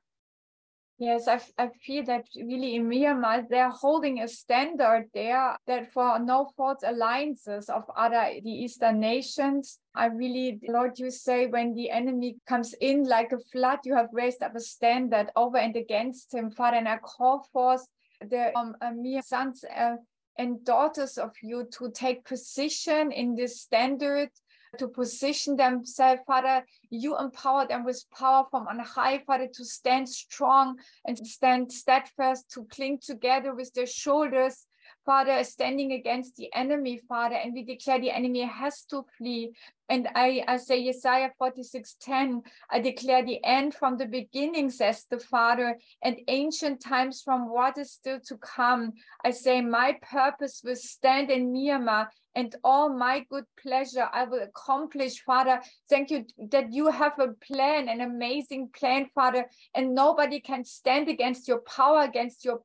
Yes, 0.97 1.27
I, 1.27 1.41
I 1.57 1.69
feel 1.85 2.05
that 2.05 2.25
really 2.37 2.75
in 2.75 2.87
Myanmar, 2.87 3.49
they're 3.49 3.69
holding 3.69 4.21
a 4.21 4.29
standard 4.29 5.09
there 5.13 5.57
that 5.67 5.91
for 5.91 6.19
no 6.19 6.49
false 6.55 6.83
alliances 6.85 7.69
of 7.69 7.83
other 7.97 8.31
the 8.41 8.49
Eastern 8.49 9.01
nations. 9.01 9.79
I 9.93 10.05
really, 10.05 10.61
Lord, 10.69 10.97
you 10.97 11.11
say 11.11 11.47
when 11.47 11.73
the 11.73 11.91
enemy 11.91 12.37
comes 12.47 12.73
in 12.79 13.03
like 13.03 13.33
a 13.33 13.39
flood, 13.51 13.79
you 13.83 13.93
have 13.93 14.07
raised 14.13 14.41
up 14.41 14.55
a 14.55 14.61
standard 14.61 15.31
over 15.35 15.57
and 15.57 15.75
against 15.75 16.33
him, 16.33 16.49
Father. 16.49 16.77
And 16.77 16.87
I 16.87 16.97
call 16.99 17.45
forth 17.51 17.85
the 18.21 18.57
um, 18.57 18.75
uh, 18.79 18.91
mere 18.95 19.21
sons 19.21 19.65
uh, 19.65 19.97
and 20.37 20.63
daughters 20.63 21.17
of 21.17 21.31
you 21.43 21.67
to 21.77 21.91
take 21.91 22.23
position 22.23 23.11
in 23.11 23.35
this 23.35 23.61
standard 23.61 24.29
to 24.75 24.87
position 24.87 25.55
themselves, 25.55 26.21
Father. 26.27 26.65
You 26.89 27.17
empower 27.17 27.67
them 27.67 27.83
with 27.85 28.03
power 28.17 28.45
from 28.49 28.67
on 28.67 28.79
high, 28.79 29.23
Father, 29.25 29.47
to 29.53 29.65
stand 29.65 30.07
strong 30.09 30.77
and 31.05 31.17
stand 31.17 31.71
steadfast, 31.71 32.49
to 32.51 32.65
cling 32.65 32.99
together 33.01 33.53
with 33.55 33.73
their 33.73 33.87
shoulders 33.87 34.67
Father, 35.05 35.43
standing 35.43 35.91
against 35.91 36.35
the 36.35 36.49
enemy, 36.53 36.99
Father, 37.07 37.35
and 37.35 37.53
we 37.53 37.63
declare 37.63 37.99
the 37.99 38.09
enemy 38.09 38.41
has 38.41 38.83
to 38.89 39.05
flee. 39.17 39.51
And 39.87 40.09
I, 40.15 40.43
I 40.47 40.57
say 40.57 40.87
Isaiah 40.89 41.31
46:10, 41.39 42.41
I 42.71 42.79
declare 42.79 43.23
the 43.23 43.43
end 43.43 43.75
from 43.75 43.97
the 43.97 44.07
beginning, 44.07 44.71
says 44.71 45.05
the 45.09 45.19
Father, 45.19 45.77
and 46.01 46.19
ancient 46.27 46.81
times 46.81 47.21
from 47.21 47.49
what 47.49 47.77
is 47.77 47.91
still 47.91 48.19
to 48.21 48.37
come. 48.37 48.93
I 49.23 49.29
say, 49.29 49.61
My 49.61 49.97
purpose 50.01 50.61
will 50.65 50.75
stand 50.75 51.29
in 51.29 51.53
Myanmar, 51.53 52.07
and 52.33 52.55
all 52.63 52.89
my 52.89 53.25
good 53.29 53.45
pleasure 53.61 54.09
I 54.11 54.23
will 54.23 54.41
accomplish, 54.41 55.21
Father. 55.23 55.61
Thank 55.87 56.09
you 56.09 56.25
that 56.49 56.73
you 56.73 56.89
have 56.89 57.19
a 57.19 57.33
plan, 57.45 57.87
an 57.87 58.01
amazing 58.01 58.69
plan, 58.75 59.07
Father, 59.13 59.45
and 59.75 59.93
nobody 59.93 60.39
can 60.39 60.65
stand 60.65 61.09
against 61.09 61.47
your 61.47 61.59
power, 61.59 62.01
against 62.01 62.43
your 62.43 62.61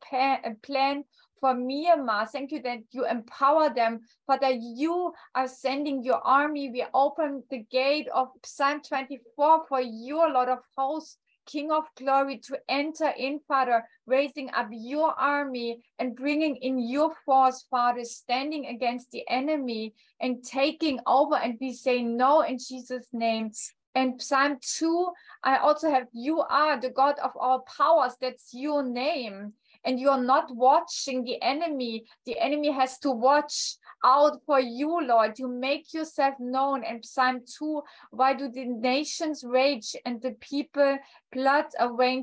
plan 0.62 1.04
for 1.40 1.54
Myanmar. 1.54 2.28
Thank 2.28 2.52
you 2.52 2.62
that 2.62 2.80
you 2.90 3.06
empower 3.06 3.72
them, 3.74 4.00
Father. 4.26 4.50
You 4.50 5.12
are 5.34 5.48
sending 5.48 6.02
your 6.02 6.20
army. 6.24 6.70
We 6.70 6.84
open 6.94 7.42
the 7.50 7.64
gate 7.70 8.08
of 8.14 8.28
Psalm 8.44 8.82
24 8.82 9.66
for 9.68 9.80
you, 9.80 10.16
Lord 10.16 10.48
of 10.48 10.58
hosts. 10.76 11.16
King 11.46 11.72
of 11.72 11.84
glory, 11.96 12.38
to 12.38 12.60
enter 12.68 13.08
in, 13.08 13.40
Father, 13.48 13.82
raising 14.06 14.50
up 14.50 14.68
your 14.70 15.18
army 15.18 15.82
and 15.98 16.14
bringing 16.14 16.54
in 16.56 16.78
your 16.78 17.12
force, 17.24 17.66
Father, 17.68 18.04
standing 18.04 18.66
against 18.66 19.10
the 19.10 19.28
enemy 19.28 19.94
and 20.20 20.44
taking 20.44 21.00
over. 21.06 21.34
And 21.34 21.58
we 21.60 21.72
say 21.72 22.02
no 22.02 22.42
in 22.42 22.58
Jesus' 22.58 23.08
name. 23.12 23.50
And 23.96 24.22
Psalm 24.22 24.58
2, 24.60 25.10
I 25.42 25.56
also 25.56 25.90
have, 25.90 26.06
You 26.12 26.40
are 26.40 26.80
the 26.80 26.90
God 26.90 27.16
of 27.18 27.32
all 27.34 27.60
powers. 27.60 28.12
That's 28.20 28.54
your 28.54 28.84
name 28.84 29.54
and 29.84 29.98
you're 29.98 30.22
not 30.22 30.54
watching 30.54 31.24
the 31.24 31.40
enemy. 31.42 32.04
The 32.26 32.38
enemy 32.38 32.70
has 32.70 32.98
to 32.98 33.10
watch 33.10 33.76
out 34.04 34.40
for 34.46 34.60
you, 34.60 35.00
Lord. 35.00 35.38
You 35.38 35.48
make 35.48 35.94
yourself 35.94 36.34
known. 36.38 36.84
And 36.84 37.04
Psalm 37.04 37.40
2 37.58 37.82
Why 38.10 38.34
do 38.34 38.48
the 38.48 38.66
nations 38.66 39.44
rage 39.44 39.96
and 40.04 40.20
the 40.20 40.32
people 40.40 40.98
blood 41.32 41.66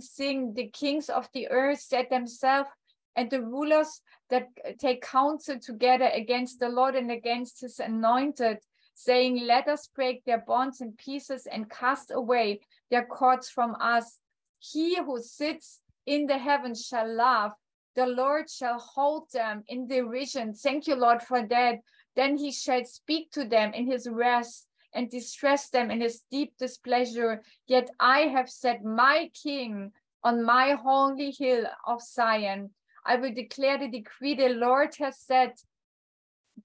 sing? 0.01 0.53
The 0.53 0.67
kings 0.67 1.09
of 1.09 1.27
the 1.33 1.49
earth 1.49 1.79
set 1.79 2.09
themselves 2.09 2.69
and 3.15 3.31
the 3.31 3.41
rulers 3.41 4.01
that 4.29 4.47
take 4.79 5.01
counsel 5.01 5.59
together 5.59 6.09
against 6.13 6.59
the 6.59 6.69
Lord 6.69 6.95
and 6.95 7.11
against 7.11 7.61
his 7.61 7.79
anointed, 7.79 8.59
saying, 8.93 9.45
Let 9.45 9.67
us 9.67 9.87
break 9.87 10.23
their 10.25 10.43
bonds 10.45 10.81
in 10.81 10.91
pieces 10.93 11.47
and 11.51 11.69
cast 11.69 12.11
away 12.11 12.61
their 12.91 13.05
cords 13.05 13.49
from 13.49 13.75
us. 13.81 14.19
He 14.59 14.97
who 14.97 15.21
sits 15.21 15.81
in 16.07 16.25
the 16.25 16.39
heavens 16.39 16.87
shall 16.87 17.07
laugh. 17.07 17.51
The 17.95 18.07
Lord 18.07 18.49
shall 18.49 18.79
hold 18.79 19.29
them 19.31 19.63
in 19.67 19.87
derision. 19.87 20.53
Thank 20.53 20.87
you, 20.87 20.95
Lord, 20.95 21.21
for 21.21 21.45
that. 21.47 21.75
Then 22.15 22.37
he 22.37 22.51
shall 22.51 22.83
speak 22.85 23.31
to 23.33 23.45
them 23.45 23.73
in 23.73 23.85
his 23.85 24.07
rest 24.09 24.65
and 24.93 25.09
distress 25.11 25.69
them 25.69 25.91
in 25.91 26.01
his 26.01 26.23
deep 26.31 26.53
displeasure. 26.57 27.43
Yet 27.67 27.91
I 27.99 28.21
have 28.21 28.49
set 28.49 28.83
my 28.83 29.29
king 29.43 29.91
on 30.23 30.43
my 30.43 30.71
holy 30.71 31.31
hill 31.31 31.65
of 31.85 32.01
Zion. 32.01 32.71
I 33.05 33.17
will 33.17 33.33
declare 33.33 33.77
the 33.77 33.89
decree 33.89 34.35
the 34.35 34.49
Lord 34.49 34.95
has 34.99 35.19
said 35.19 35.53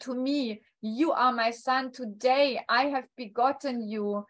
to 0.01 0.15
me, 0.15 0.63
You 0.81 1.13
are 1.13 1.33
my 1.33 1.51
son. 1.51 1.93
Today 1.93 2.61
I 2.69 2.85
have 2.87 3.09
begotten 3.17 3.89
you. 3.89 4.27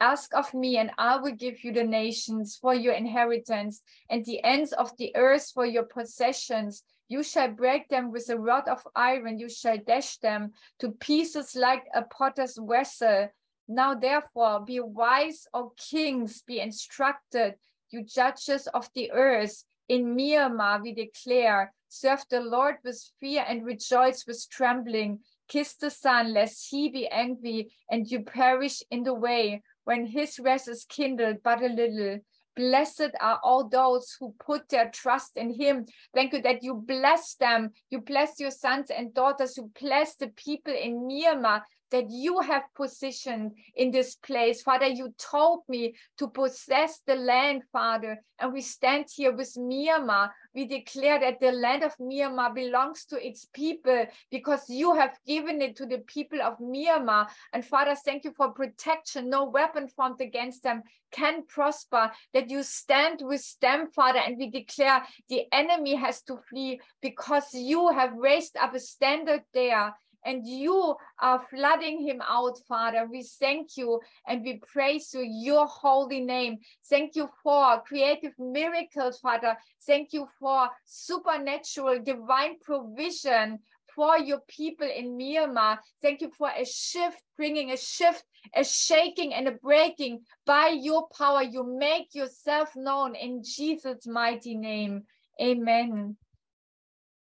Ask 0.00 0.34
of 0.34 0.52
me, 0.52 0.76
and 0.76 0.90
I 0.98 1.16
will 1.16 1.32
give 1.32 1.64
you 1.64 1.72
the 1.72 1.84
nations 1.84 2.56
for 2.56 2.74
your 2.74 2.92
inheritance, 2.92 3.80
and 4.10 4.24
the 4.24 4.44
ends 4.44 4.72
of 4.72 4.94
the 4.98 5.16
earth 5.16 5.50
for 5.54 5.64
your 5.64 5.84
possessions. 5.84 6.82
You 7.08 7.22
shall 7.22 7.48
break 7.48 7.88
them 7.88 8.10
with 8.10 8.28
a 8.28 8.38
rod 8.38 8.68
of 8.68 8.86
iron, 8.94 9.38
you 9.38 9.48
shall 9.48 9.78
dash 9.78 10.18
them 10.18 10.52
to 10.80 10.90
pieces 10.90 11.56
like 11.56 11.84
a 11.94 12.02
potter's 12.02 12.58
vessel. 12.60 13.28
Now, 13.68 13.94
therefore, 13.94 14.60
be 14.60 14.80
wise, 14.80 15.46
O 15.54 15.72
kings, 15.76 16.42
be 16.42 16.60
instructed. 16.60 17.54
you 17.88 18.04
judges 18.04 18.66
of 18.68 18.90
the 18.94 19.12
earth. 19.12 19.64
In 19.88 20.16
Myanmar, 20.16 20.82
we 20.82 20.92
declare, 20.92 21.72
serve 21.88 22.24
the 22.28 22.40
Lord 22.40 22.76
with 22.84 23.02
fear 23.20 23.44
and 23.48 23.64
rejoice 23.64 24.26
with 24.26 24.46
trembling. 24.50 25.20
Kiss 25.48 25.74
the 25.74 25.90
Son, 25.90 26.34
lest 26.34 26.68
he 26.70 26.88
be 26.88 27.06
angry 27.08 27.72
and 27.88 28.10
you 28.10 28.20
perish 28.20 28.82
in 28.90 29.04
the 29.04 29.14
way 29.14 29.62
when 29.86 30.04
his 30.04 30.38
wrath 30.38 30.68
is 30.68 30.84
kindled 30.84 31.36
but 31.42 31.62
a 31.62 31.68
little. 31.68 32.18
Blessed 32.56 33.12
are 33.20 33.38
all 33.44 33.68
those 33.68 34.16
who 34.18 34.34
put 34.44 34.68
their 34.70 34.90
trust 34.90 35.36
in 35.36 35.54
him. 35.54 35.84
Thank 36.14 36.32
you 36.32 36.40
that 36.42 36.62
you 36.62 36.74
bless 36.74 37.34
them. 37.34 37.70
You 37.90 38.00
bless 38.00 38.40
your 38.40 38.50
sons 38.50 38.90
and 38.90 39.12
daughters. 39.12 39.56
You 39.58 39.70
bless 39.78 40.16
the 40.16 40.28
people 40.28 40.72
in 40.72 41.06
Myanmar 41.06 41.60
that 41.90 42.10
you 42.10 42.40
have 42.40 42.62
positioned 42.74 43.52
in 43.74 43.90
this 43.90 44.16
place. 44.16 44.62
Father, 44.62 44.86
you 44.86 45.14
told 45.18 45.60
me 45.68 45.94
to 46.18 46.28
possess 46.28 47.00
the 47.06 47.14
land, 47.14 47.62
Father. 47.72 48.22
And 48.38 48.52
we 48.52 48.60
stand 48.60 49.06
here 49.14 49.34
with 49.34 49.54
Myanmar. 49.54 50.30
We 50.54 50.66
declare 50.66 51.18
that 51.20 51.40
the 51.40 51.52
land 51.52 51.82
of 51.82 51.96
Myanmar 51.98 52.54
belongs 52.54 53.04
to 53.06 53.26
its 53.26 53.46
people 53.52 54.06
because 54.30 54.68
you 54.68 54.94
have 54.94 55.16
given 55.26 55.62
it 55.62 55.76
to 55.76 55.86
the 55.86 55.98
people 55.98 56.42
of 56.42 56.58
Myanmar. 56.58 57.28
And 57.52 57.64
Father, 57.64 57.94
thank 57.94 58.24
you 58.24 58.32
for 58.36 58.52
protection. 58.52 59.30
No 59.30 59.44
weapon 59.44 59.88
formed 59.88 60.20
against 60.20 60.62
them 60.62 60.82
can 61.12 61.46
prosper, 61.46 62.10
that 62.34 62.50
you 62.50 62.62
stand 62.62 63.20
with 63.22 63.58
them, 63.60 63.88
Father. 63.94 64.18
And 64.18 64.36
we 64.36 64.50
declare 64.50 65.02
the 65.28 65.44
enemy 65.52 65.94
has 65.94 66.22
to 66.22 66.38
flee 66.48 66.80
because 67.00 67.54
you 67.54 67.90
have 67.90 68.12
raised 68.14 68.56
up 68.56 68.74
a 68.74 68.80
standard 68.80 69.42
there 69.54 69.94
and 70.26 70.46
you 70.46 70.96
are 71.20 71.38
flooding 71.38 72.06
him 72.06 72.20
out, 72.28 72.58
Father. 72.68 73.06
We 73.10 73.22
thank 73.22 73.76
you 73.76 74.00
and 74.26 74.42
we 74.42 74.60
praise 74.72 75.14
you, 75.14 75.22
your 75.22 75.66
holy 75.66 76.20
name. 76.20 76.58
Thank 76.90 77.14
you 77.14 77.30
for 77.42 77.80
creative 77.86 78.32
miracles, 78.38 79.20
Father. 79.20 79.56
Thank 79.86 80.12
you 80.12 80.28
for 80.40 80.68
supernatural 80.84 82.00
divine 82.02 82.58
provision 82.60 83.60
for 83.94 84.18
your 84.18 84.40
people 84.46 84.86
in 84.86 85.16
Myanmar. 85.16 85.78
Thank 86.02 86.20
you 86.20 86.30
for 86.36 86.50
a 86.50 86.66
shift, 86.66 87.22
bringing 87.36 87.70
a 87.70 87.76
shift, 87.76 88.24
a 88.54 88.62
shaking 88.62 89.32
and 89.32 89.48
a 89.48 89.52
breaking 89.52 90.20
by 90.44 90.68
your 90.68 91.08
power. 91.16 91.42
You 91.42 91.64
make 91.64 92.14
yourself 92.14 92.76
known 92.76 93.14
in 93.14 93.42
Jesus' 93.42 94.06
mighty 94.06 94.54
name. 94.54 95.04
Amen. 95.40 96.16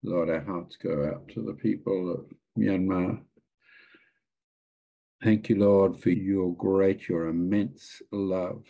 Lord, 0.02 0.30
our 0.30 0.40
hearts 0.40 0.76
go 0.76 1.06
out 1.06 1.28
to 1.28 1.42
the 1.42 1.54
people 1.54 2.10
of 2.12 2.26
Myanmar. 2.58 3.20
Thank 5.22 5.50
you, 5.50 5.56
Lord, 5.56 5.98
for 6.00 6.10
your 6.10 6.54
great, 6.54 7.08
your 7.08 7.26
immense 7.26 8.00
love 8.10 8.64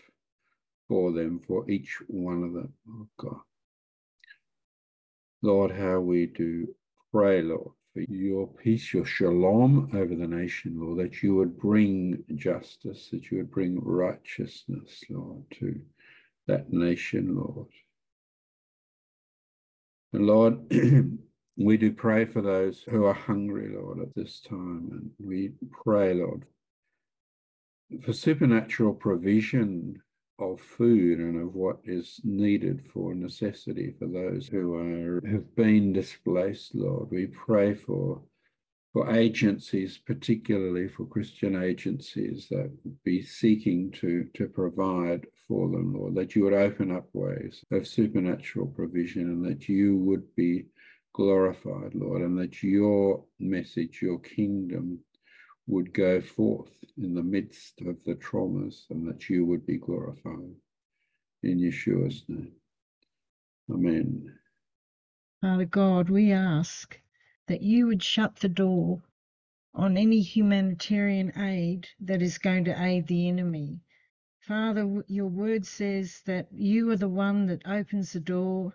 for 0.88 1.12
them, 1.12 1.40
for 1.46 1.70
each 1.70 1.98
one 2.08 2.42
of 2.42 2.52
them, 2.52 2.72
oh 2.88 3.08
God. 3.16 3.40
Lord, 5.42 5.70
how 5.70 6.00
we 6.00 6.26
do 6.26 6.74
pray, 7.12 7.42
Lord, 7.42 7.70
for 7.94 8.00
your 8.08 8.48
peace, 8.48 8.92
your 8.92 9.04
shalom 9.06 9.90
over 9.94 10.14
the 10.16 10.26
nation, 10.26 10.80
Lord, 10.80 10.98
that 10.98 11.22
you 11.22 11.36
would 11.36 11.56
bring 11.56 12.24
justice, 12.34 13.08
that 13.12 13.30
you 13.30 13.38
would 13.38 13.50
bring 13.52 13.78
righteousness, 13.80 15.04
Lord, 15.08 15.44
to 15.60 15.80
that 16.48 16.72
nation, 16.72 17.36
Lord. 17.36 17.68
Lord, 20.12 20.70
We 21.62 21.76
do 21.76 21.92
pray 21.92 22.24
for 22.24 22.40
those 22.40 22.82
who 22.88 23.04
are 23.04 23.12
hungry, 23.12 23.76
Lord, 23.76 24.00
at 24.00 24.14
this 24.14 24.40
time. 24.40 24.88
And 24.92 25.10
we 25.18 25.52
pray, 25.70 26.14
Lord, 26.14 26.46
for 28.02 28.14
supernatural 28.14 28.94
provision 28.94 30.00
of 30.38 30.58
food 30.58 31.18
and 31.18 31.38
of 31.42 31.54
what 31.54 31.80
is 31.84 32.18
needed 32.24 32.88
for 32.94 33.14
necessity 33.14 33.94
for 33.98 34.06
those 34.06 34.46
who 34.48 34.74
are 34.74 35.20
have 35.30 35.54
been 35.54 35.92
displaced, 35.92 36.74
Lord. 36.74 37.10
We 37.10 37.26
pray 37.26 37.74
for 37.74 38.22
for 38.94 39.14
agencies, 39.14 39.98
particularly 39.98 40.88
for 40.88 41.04
Christian 41.04 41.62
agencies 41.62 42.48
that 42.50 42.72
be 43.04 43.22
seeking 43.22 43.90
to, 43.92 44.26
to 44.34 44.48
provide 44.48 45.26
for 45.50 45.68
them, 45.68 45.92
Lord, 45.92 46.14
that 46.14 46.36
you 46.36 46.44
would 46.44 46.54
open 46.54 46.92
up 46.92 47.08
ways 47.12 47.64
of 47.72 47.84
supernatural 47.84 48.68
provision 48.68 49.22
and 49.22 49.44
that 49.46 49.68
you 49.68 49.96
would 49.96 50.22
be 50.36 50.66
glorified, 51.12 51.92
Lord, 51.92 52.22
and 52.22 52.38
that 52.38 52.62
your 52.62 53.24
message, 53.40 53.98
your 54.00 54.20
kingdom 54.20 55.00
would 55.66 55.92
go 55.92 56.20
forth 56.20 56.70
in 56.96 57.14
the 57.14 57.22
midst 57.22 57.80
of 57.80 58.02
the 58.04 58.14
traumas 58.14 58.84
and 58.90 59.04
that 59.08 59.28
you 59.28 59.44
would 59.44 59.66
be 59.66 59.76
glorified. 59.76 60.54
In 61.42 61.58
Yeshua's 61.58 62.22
name. 62.28 62.52
Amen. 63.72 64.32
Father 65.40 65.64
God, 65.64 66.10
we 66.10 66.30
ask 66.30 66.96
that 67.48 67.62
you 67.62 67.88
would 67.88 68.04
shut 68.04 68.36
the 68.36 68.48
door 68.48 69.02
on 69.74 69.96
any 69.96 70.20
humanitarian 70.20 71.32
aid 71.36 71.88
that 71.98 72.22
is 72.22 72.38
going 72.38 72.66
to 72.66 72.82
aid 72.84 73.08
the 73.08 73.28
enemy. 73.28 73.80
Father, 74.40 75.04
your 75.06 75.28
word 75.28 75.66
says 75.66 76.22
that 76.22 76.48
you 76.50 76.90
are 76.90 76.96
the 76.96 77.08
one 77.10 77.44
that 77.46 77.60
opens 77.66 78.12
the 78.14 78.20
door 78.20 78.74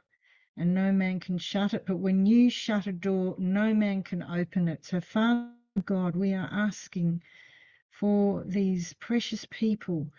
and 0.56 0.76
no 0.76 0.92
man 0.92 1.20
can 1.20 1.40
shut 1.40 1.74
it. 1.74 1.88
But 1.88 1.98
when 1.98 2.28
you 2.28 2.52
shut 2.52 2.86
a 2.86 2.92
door, 2.92 3.36
no 3.40 3.74
man 3.74 4.04
can 4.04 4.22
open 4.22 4.68
it. 4.68 4.86
So, 4.86 5.02
Father 5.02 5.52
God, 5.84 6.16
we 6.16 6.34
are 6.36 6.48
asking 6.52 7.24
for 7.90 8.44
these 8.46 8.94
precious 8.94 9.48
people, 9.50 10.12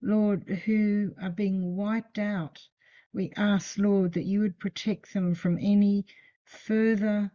Lord, 0.00 0.48
who 0.64 1.14
are 1.20 1.30
being 1.30 1.76
wiped 1.76 2.18
out. 2.18 2.66
We 3.12 3.32
ask, 3.36 3.76
Lord, 3.78 4.14
that 4.14 4.24
you 4.24 4.40
would 4.40 4.58
protect 4.58 5.12
them 5.12 5.34
from 5.34 5.58
any 5.58 6.06
further 6.44 7.30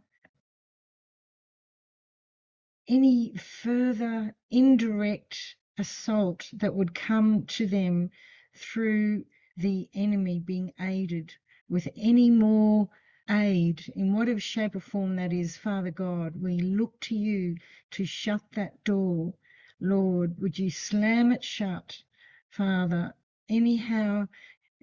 any 2.87 3.35
further 3.37 4.35
indirect 4.49 5.55
assault 5.77 6.49
that 6.53 6.73
would 6.75 6.93
come 6.93 7.45
to 7.45 7.67
them 7.67 8.09
through 8.55 9.25
the 9.57 9.87
enemy 9.93 10.39
being 10.39 10.73
aided 10.79 11.33
with 11.69 11.87
any 11.95 12.29
more 12.29 12.89
aid 13.29 13.81
in 13.95 14.13
whatever 14.13 14.39
shape 14.39 14.75
or 14.75 14.79
form 14.79 15.15
that 15.15 15.31
is, 15.31 15.57
Father 15.57 15.91
God, 15.91 16.35
we 16.41 16.59
look 16.59 16.99
to 17.01 17.15
you 17.15 17.55
to 17.91 18.05
shut 18.05 18.41
that 18.53 18.83
door. 18.83 19.33
Lord, 19.79 20.39
would 20.39 20.59
you 20.59 20.69
slam 20.69 21.31
it 21.31 21.43
shut, 21.43 22.03
Father, 22.49 23.13
anyhow, 23.49 24.27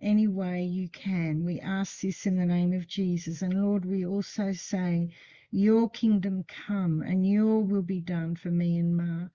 any 0.00 0.28
way 0.28 0.62
you 0.64 0.88
can. 0.88 1.44
We 1.44 1.60
ask 1.60 2.00
this 2.00 2.26
in 2.26 2.36
the 2.36 2.46
name 2.46 2.72
of 2.72 2.86
Jesus. 2.86 3.42
And 3.42 3.62
Lord, 3.62 3.84
we 3.84 4.06
also 4.06 4.52
say, 4.52 5.10
Your 5.50 5.90
kingdom 5.90 6.44
come 6.44 7.02
and 7.02 7.26
your 7.26 7.60
will 7.60 7.82
be 7.82 8.00
done 8.00 8.36
for 8.36 8.50
me 8.50 8.78
and 8.78 8.94
Myanmar. 8.98 9.30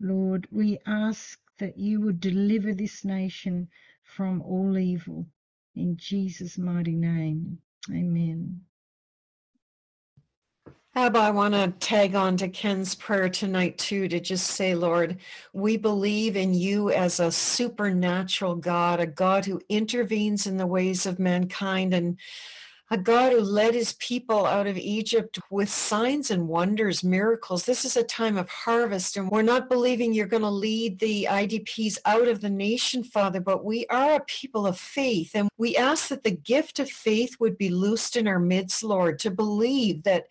Lord, 0.00 0.46
we 0.50 0.78
ask 0.86 1.38
that 1.58 1.78
you 1.78 2.00
would 2.00 2.20
deliver 2.20 2.74
this 2.74 3.04
nation 3.04 3.68
from 4.02 4.42
all 4.42 4.76
evil. 4.76 5.26
In 5.74 5.96
Jesus' 5.96 6.58
mighty 6.58 6.94
name, 6.94 7.58
amen. 7.90 8.60
Abba, 10.96 11.18
I 11.18 11.30
want 11.30 11.54
to 11.54 11.72
tag 11.80 12.14
on 12.14 12.36
to 12.36 12.48
Ken's 12.48 12.94
prayer 12.94 13.28
tonight, 13.28 13.76
too, 13.78 14.06
to 14.06 14.20
just 14.20 14.52
say, 14.52 14.76
Lord, 14.76 15.18
we 15.52 15.76
believe 15.76 16.36
in 16.36 16.54
you 16.54 16.90
as 16.90 17.18
a 17.18 17.32
supernatural 17.32 18.54
God, 18.54 19.00
a 19.00 19.06
God 19.06 19.44
who 19.44 19.60
intervenes 19.68 20.46
in 20.46 20.56
the 20.56 20.68
ways 20.68 21.04
of 21.04 21.18
mankind. 21.18 21.94
And 21.94 22.16
a 22.90 22.98
God 22.98 23.32
who 23.32 23.40
led 23.40 23.74
his 23.74 23.94
people 23.94 24.44
out 24.44 24.66
of 24.66 24.76
Egypt 24.76 25.38
with 25.50 25.70
signs 25.70 26.30
and 26.30 26.46
wonders, 26.46 27.02
miracles. 27.02 27.64
This 27.64 27.84
is 27.84 27.96
a 27.96 28.04
time 28.04 28.36
of 28.36 28.48
harvest, 28.48 29.16
and 29.16 29.30
we're 29.30 29.42
not 29.42 29.70
believing 29.70 30.12
you're 30.12 30.26
going 30.26 30.42
to 30.42 30.50
lead 30.50 30.98
the 30.98 31.26
IDPs 31.30 31.98
out 32.04 32.28
of 32.28 32.42
the 32.42 32.50
nation, 32.50 33.02
Father, 33.02 33.40
but 33.40 33.64
we 33.64 33.86
are 33.86 34.16
a 34.16 34.24
people 34.24 34.66
of 34.66 34.78
faith. 34.78 35.30
And 35.34 35.48
we 35.56 35.76
ask 35.76 36.08
that 36.08 36.24
the 36.24 36.30
gift 36.30 36.78
of 36.78 36.90
faith 36.90 37.36
would 37.40 37.56
be 37.56 37.70
loosed 37.70 38.16
in 38.16 38.28
our 38.28 38.38
midst, 38.38 38.84
Lord, 38.84 39.18
to 39.20 39.30
believe 39.30 40.02
that 40.02 40.26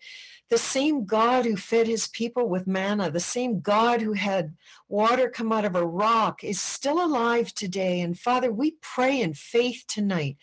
the 0.50 0.58
same 0.58 1.06
God 1.06 1.46
who 1.46 1.56
fed 1.56 1.86
his 1.86 2.06
people 2.08 2.48
with 2.48 2.66
manna, 2.66 3.10
the 3.10 3.20
same 3.20 3.60
God 3.60 4.00
who 4.00 4.12
had 4.12 4.54
water 4.88 5.28
come 5.28 5.52
out 5.52 5.64
of 5.64 5.74
a 5.74 5.86
rock, 5.86 6.44
is 6.44 6.60
still 6.60 7.04
alive 7.04 7.54
today. 7.54 8.00
And 8.00 8.18
Father, 8.18 8.52
we 8.52 8.76
pray 8.82 9.20
in 9.20 9.34
faith 9.34 9.84
tonight 9.88 10.36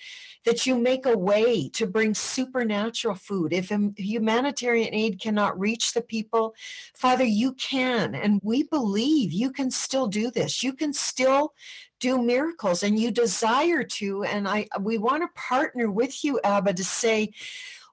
that 0.46 0.66
you 0.66 0.76
make 0.76 1.06
a 1.06 1.18
way 1.18 1.70
to 1.70 1.86
bring 1.86 2.14
supernatural 2.16 3.16
food. 3.16 3.54
If 3.54 3.72
humanitarian 3.96 4.94
aid 4.94 5.22
cannot 5.22 5.60
reach 5.60 5.94
the 5.94 6.02
people, 6.02 6.56
Father, 6.96 7.24
you 7.24 7.54
can. 7.54 8.16
And 8.16 8.42
we 8.44 8.64
believe 8.64 9.32
you 9.32 9.52
can 9.52 9.70
still 9.70 10.08
do 10.08 10.32
this. 10.32 10.64
You 10.64 10.74
can 10.74 10.94
still 10.94 11.54
do 12.00 12.22
miracles 12.22 12.82
and 12.82 13.00
you 13.00 13.12
desire 13.12 13.84
to. 13.84 14.24
And 14.24 14.48
I 14.48 14.68
we 14.80 14.98
want 14.98 15.22
to 15.22 15.40
partner 15.40 15.92
with 15.92 16.24
you, 16.24 16.40
Abba, 16.44 16.74
to 16.74 16.84
say, 16.84 17.32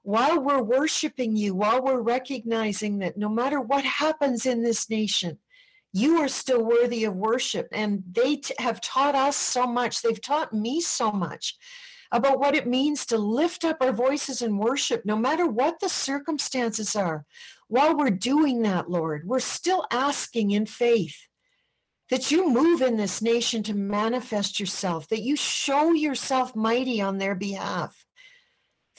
while 0.03 0.39
we're 0.39 0.61
worshiping 0.61 1.35
you, 1.35 1.53
while 1.55 1.83
we're 1.83 2.01
recognizing 2.01 2.99
that 2.99 3.17
no 3.17 3.29
matter 3.29 3.59
what 3.59 3.83
happens 3.83 4.45
in 4.45 4.63
this 4.63 4.89
nation, 4.89 5.37
you 5.93 6.17
are 6.17 6.27
still 6.27 6.63
worthy 6.63 7.05
of 7.05 7.15
worship. 7.15 7.67
And 7.71 8.03
they 8.11 8.37
t- 8.37 8.53
have 8.59 8.81
taught 8.81 9.15
us 9.15 9.35
so 9.35 9.65
much. 9.65 10.01
They've 10.01 10.21
taught 10.21 10.53
me 10.53 10.81
so 10.81 11.11
much 11.11 11.57
about 12.11 12.39
what 12.39 12.55
it 12.55 12.67
means 12.67 13.05
to 13.07 13.17
lift 13.17 13.63
up 13.65 13.77
our 13.81 13.91
voices 13.91 14.41
in 14.41 14.57
worship, 14.57 15.05
no 15.05 15.15
matter 15.15 15.45
what 15.45 15.79
the 15.79 15.89
circumstances 15.89 16.95
are. 16.95 17.25
While 17.67 17.97
we're 17.97 18.09
doing 18.09 18.63
that, 18.63 18.89
Lord, 18.89 19.27
we're 19.27 19.39
still 19.39 19.85
asking 19.91 20.51
in 20.51 20.65
faith 20.65 21.15
that 22.09 22.31
you 22.31 22.49
move 22.49 22.81
in 22.81 22.97
this 22.97 23.21
nation 23.21 23.61
to 23.63 23.75
manifest 23.75 24.59
yourself, 24.59 25.07
that 25.09 25.21
you 25.21 25.35
show 25.35 25.93
yourself 25.93 26.55
mighty 26.55 26.99
on 26.99 27.19
their 27.19 27.35
behalf. 27.35 28.05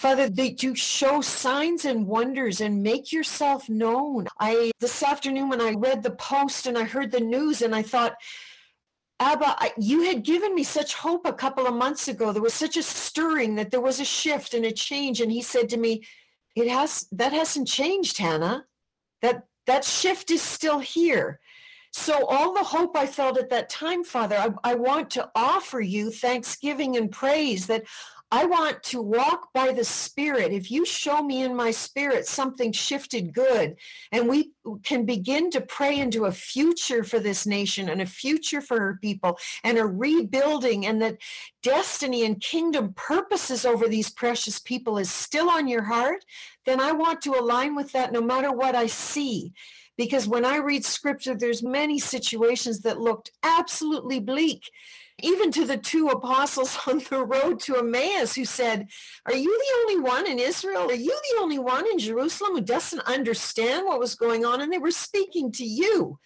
Father, 0.00 0.30
that 0.30 0.62
you 0.62 0.74
show 0.74 1.20
signs 1.20 1.84
and 1.84 2.06
wonders 2.06 2.62
and 2.62 2.82
make 2.82 3.12
yourself 3.12 3.68
known. 3.68 4.28
I 4.38 4.70
this 4.80 5.02
afternoon 5.02 5.50
when 5.50 5.60
I 5.60 5.72
read 5.72 6.02
the 6.02 6.12
post 6.12 6.66
and 6.66 6.78
I 6.78 6.84
heard 6.84 7.10
the 7.10 7.20
news 7.20 7.60
and 7.60 7.74
I 7.74 7.82
thought, 7.82 8.14
Abba, 9.20 9.56
I, 9.58 9.72
you 9.76 10.04
had 10.04 10.22
given 10.22 10.54
me 10.54 10.62
such 10.64 10.94
hope 10.94 11.26
a 11.26 11.34
couple 11.34 11.66
of 11.66 11.74
months 11.74 12.08
ago. 12.08 12.32
There 12.32 12.40
was 12.40 12.54
such 12.54 12.78
a 12.78 12.82
stirring 12.82 13.54
that 13.56 13.70
there 13.70 13.82
was 13.82 14.00
a 14.00 14.04
shift 14.06 14.54
and 14.54 14.64
a 14.64 14.72
change. 14.72 15.20
And 15.20 15.30
he 15.30 15.42
said 15.42 15.68
to 15.68 15.76
me, 15.76 16.02
It 16.56 16.68
has 16.68 17.06
that 17.12 17.34
hasn't 17.34 17.68
changed, 17.68 18.16
Hannah. 18.16 18.64
That 19.20 19.42
that 19.66 19.84
shift 19.84 20.30
is 20.30 20.40
still 20.40 20.78
here. 20.78 21.40
So 21.92 22.24
all 22.26 22.54
the 22.54 22.62
hope 22.62 22.96
I 22.96 23.06
felt 23.06 23.36
at 23.36 23.50
that 23.50 23.68
time, 23.68 24.04
Father, 24.04 24.36
I, 24.36 24.70
I 24.70 24.74
want 24.76 25.10
to 25.10 25.28
offer 25.34 25.80
you 25.80 26.10
thanksgiving 26.10 26.96
and 26.96 27.12
praise 27.12 27.66
that 27.66 27.84
I 28.32 28.44
want 28.44 28.82
to 28.84 29.02
walk 29.02 29.52
by 29.52 29.72
the 29.72 29.84
Spirit. 29.84 30.52
If 30.52 30.70
you 30.70 30.86
show 30.86 31.20
me 31.22 31.42
in 31.42 31.56
my 31.56 31.72
spirit 31.72 32.26
something 32.26 32.70
shifted 32.70 33.34
good, 33.34 33.76
and 34.12 34.28
we 34.28 34.52
can 34.84 35.04
begin 35.04 35.50
to 35.50 35.60
pray 35.60 35.98
into 35.98 36.26
a 36.26 36.32
future 36.32 37.02
for 37.02 37.18
this 37.18 37.44
nation 37.44 37.88
and 37.88 38.00
a 38.00 38.06
future 38.06 38.60
for 38.60 38.78
her 38.78 38.98
people 39.02 39.36
and 39.64 39.78
a 39.78 39.84
rebuilding, 39.84 40.86
and 40.86 41.02
that 41.02 41.18
destiny 41.62 42.24
and 42.24 42.40
kingdom 42.40 42.92
purposes 42.94 43.66
over 43.66 43.88
these 43.88 44.10
precious 44.10 44.60
people 44.60 44.98
is 44.98 45.10
still 45.10 45.50
on 45.50 45.66
your 45.66 45.82
heart, 45.82 46.24
then 46.66 46.80
I 46.80 46.92
want 46.92 47.22
to 47.22 47.34
align 47.34 47.74
with 47.74 47.90
that 47.92 48.12
no 48.12 48.20
matter 48.20 48.52
what 48.52 48.76
I 48.76 48.86
see 48.86 49.52
because 50.00 50.26
when 50.26 50.46
I 50.46 50.56
read 50.56 50.82
scripture, 50.82 51.34
there's 51.34 51.62
many 51.62 51.98
situations 51.98 52.80
that 52.80 53.00
looked 53.00 53.32
absolutely 53.42 54.18
bleak. 54.18 54.70
Even 55.22 55.50
to 55.52 55.64
the 55.64 55.76
two 55.76 56.08
apostles 56.08 56.78
on 56.86 56.98
the 57.10 57.24
road 57.24 57.60
to 57.60 57.76
Emmaus 57.76 58.34
who 58.34 58.44
said, 58.44 58.88
Are 59.26 59.34
you 59.34 59.58
the 59.58 59.80
only 59.80 60.08
one 60.08 60.26
in 60.28 60.38
Israel? 60.38 60.90
Are 60.90 60.94
you 60.94 61.18
the 61.30 61.40
only 61.40 61.58
one 61.58 61.86
in 61.86 61.98
Jerusalem 61.98 62.54
who 62.54 62.60
doesn't 62.60 63.00
understand 63.00 63.86
what 63.86 64.00
was 64.00 64.14
going 64.14 64.44
on? 64.44 64.60
And 64.60 64.72
they 64.72 64.78
were 64.78 64.90
speaking 64.90 65.52
to 65.52 65.64
you. 65.64 66.18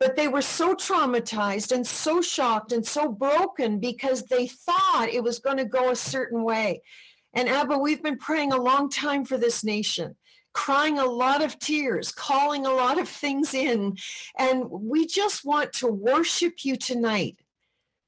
But 0.00 0.16
they 0.16 0.28
were 0.28 0.42
so 0.42 0.74
traumatized 0.74 1.72
and 1.72 1.86
so 1.86 2.20
shocked 2.20 2.72
and 2.72 2.84
so 2.84 3.08
broken 3.08 3.78
because 3.78 4.24
they 4.24 4.48
thought 4.48 5.08
it 5.10 5.22
was 5.22 5.38
going 5.38 5.56
to 5.58 5.64
go 5.64 5.90
a 5.90 5.96
certain 5.96 6.42
way. 6.42 6.82
And 7.32 7.48
Abba, 7.48 7.78
we've 7.78 8.02
been 8.02 8.18
praying 8.18 8.52
a 8.52 8.60
long 8.60 8.90
time 8.90 9.24
for 9.24 9.38
this 9.38 9.64
nation 9.64 10.16
crying 10.54 10.98
a 10.98 11.04
lot 11.04 11.42
of 11.42 11.58
tears, 11.58 12.12
calling 12.12 12.64
a 12.64 12.72
lot 12.72 12.98
of 12.98 13.08
things 13.08 13.52
in. 13.52 13.96
And 14.38 14.64
we 14.70 15.06
just 15.06 15.44
want 15.44 15.72
to 15.74 15.88
worship 15.88 16.64
you 16.64 16.76
tonight. 16.76 17.36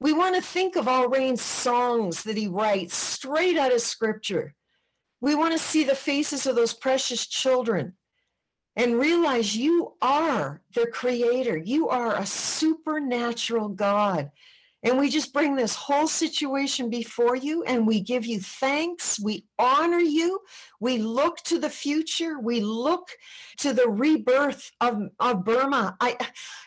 We 0.00 0.12
want 0.12 0.34
to 0.36 0.42
think 0.42 0.76
of 0.76 0.88
Al 0.88 1.08
Rain's 1.08 1.42
songs 1.42 2.22
that 2.24 2.36
he 2.36 2.48
writes 2.48 2.96
straight 2.96 3.56
out 3.56 3.72
of 3.72 3.80
scripture. 3.80 4.54
We 5.20 5.34
want 5.34 5.52
to 5.52 5.58
see 5.58 5.84
the 5.84 5.94
faces 5.94 6.46
of 6.46 6.54
those 6.54 6.74
precious 6.74 7.26
children 7.26 7.94
and 8.76 9.00
realize 9.00 9.56
you 9.56 9.94
are 10.02 10.60
the 10.74 10.86
creator. 10.86 11.56
You 11.56 11.88
are 11.88 12.14
a 12.14 12.26
supernatural 12.26 13.70
God. 13.70 14.30
And 14.82 14.98
we 14.98 15.08
just 15.08 15.32
bring 15.32 15.56
this 15.56 15.74
whole 15.74 16.06
situation 16.06 16.90
before 16.90 17.34
you 17.34 17.64
and 17.64 17.86
we 17.86 18.00
give 18.00 18.26
you 18.26 18.40
thanks. 18.40 19.18
We 19.18 19.44
honor 19.58 19.98
you. 19.98 20.40
We 20.80 20.98
look 20.98 21.38
to 21.44 21.58
the 21.58 21.70
future. 21.70 22.38
We 22.38 22.60
look 22.60 23.08
to 23.58 23.72
the 23.72 23.88
rebirth 23.88 24.70
of, 24.80 25.00
of 25.18 25.44
Burma. 25.44 25.96
I, 26.00 26.16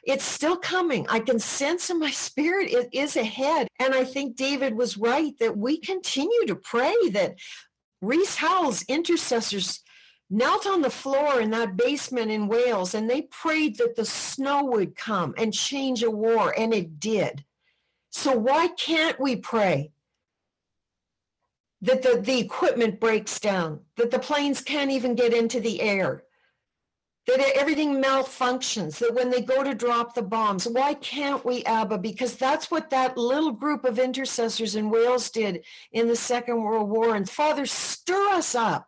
it's 0.03 0.25
still 0.25 0.57
coming. 0.57 1.07
I 1.07 1.19
can 1.19 1.39
sense 1.39 1.89
in 1.89 1.99
my 1.99 2.11
spirit 2.11 2.71
it 2.71 2.89
is 2.91 3.15
ahead. 3.15 3.67
And 3.79 3.93
I 3.93 4.03
think 4.03 4.35
David 4.35 4.75
was 4.75 4.97
right 4.97 5.37
that 5.39 5.55
we 5.55 5.79
continue 5.79 6.45
to 6.47 6.55
pray 6.55 6.95
that 7.11 7.35
Rees 8.01 8.35
Howells' 8.35 8.83
intercessors 8.83 9.81
knelt 10.29 10.67
on 10.67 10.81
the 10.81 10.89
floor 10.89 11.41
in 11.41 11.49
that 11.51 11.75
basement 11.75 12.31
in 12.31 12.47
Wales 12.47 12.93
and 12.93 13.09
they 13.09 13.23
prayed 13.23 13.77
that 13.77 13.95
the 13.95 14.05
snow 14.05 14.63
would 14.63 14.95
come 14.95 15.33
and 15.37 15.53
change 15.53 16.03
a 16.03 16.11
war, 16.11 16.53
and 16.57 16.73
it 16.73 16.99
did. 16.99 17.43
So 18.11 18.35
why 18.35 18.69
can't 18.69 19.19
we 19.19 19.35
pray 19.35 19.91
that 21.81 22.01
the, 22.01 22.19
the 22.21 22.39
equipment 22.39 22.99
breaks 22.99 23.39
down, 23.39 23.79
that 23.95 24.11
the 24.11 24.19
planes 24.19 24.61
can't 24.61 24.91
even 24.91 25.15
get 25.15 25.33
into 25.33 25.59
the 25.59 25.81
air, 25.81 26.23
that 27.27 27.55
everything 27.55 28.01
malfunctions, 28.01 28.97
that 28.97 29.13
when 29.13 29.29
they 29.29 29.41
go 29.41 29.63
to 29.63 29.75
drop 29.75 30.15
the 30.15 30.21
bombs, 30.21 30.67
why 30.67 30.95
can't 30.95 31.45
we, 31.45 31.63
Abba? 31.63 31.99
Because 31.99 32.35
that's 32.35 32.71
what 32.71 32.89
that 32.89 33.17
little 33.17 33.51
group 33.51 33.85
of 33.85 33.99
intercessors 33.99 34.75
in 34.75 34.89
Wales 34.89 35.29
did 35.29 35.63
in 35.91 36.07
the 36.07 36.15
Second 36.15 36.63
World 36.63 36.89
War. 36.89 37.15
And 37.15 37.29
Father, 37.29 37.65
stir 37.65 38.29
us 38.29 38.55
up 38.55 38.87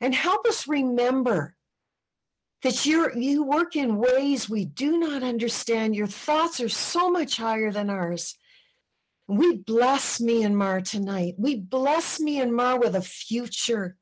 and 0.00 0.14
help 0.14 0.46
us 0.46 0.68
remember 0.68 1.56
that 2.62 2.86
you 2.86 3.10
you 3.14 3.42
work 3.42 3.76
in 3.76 3.96
ways 3.96 4.48
we 4.48 4.64
do 4.64 4.98
not 4.98 5.22
understand. 5.22 5.94
Your 5.94 6.06
thoughts 6.06 6.60
are 6.60 6.68
so 6.68 7.10
much 7.10 7.36
higher 7.36 7.70
than 7.70 7.90
ours. 7.90 8.38
We 9.26 9.56
bless 9.56 10.18
Myanmar 10.18 10.88
tonight. 10.88 11.34
We 11.38 11.56
bless 11.56 12.18
Myanmar 12.18 12.78
with 12.78 12.94
a 12.94 13.02
future. 13.02 13.96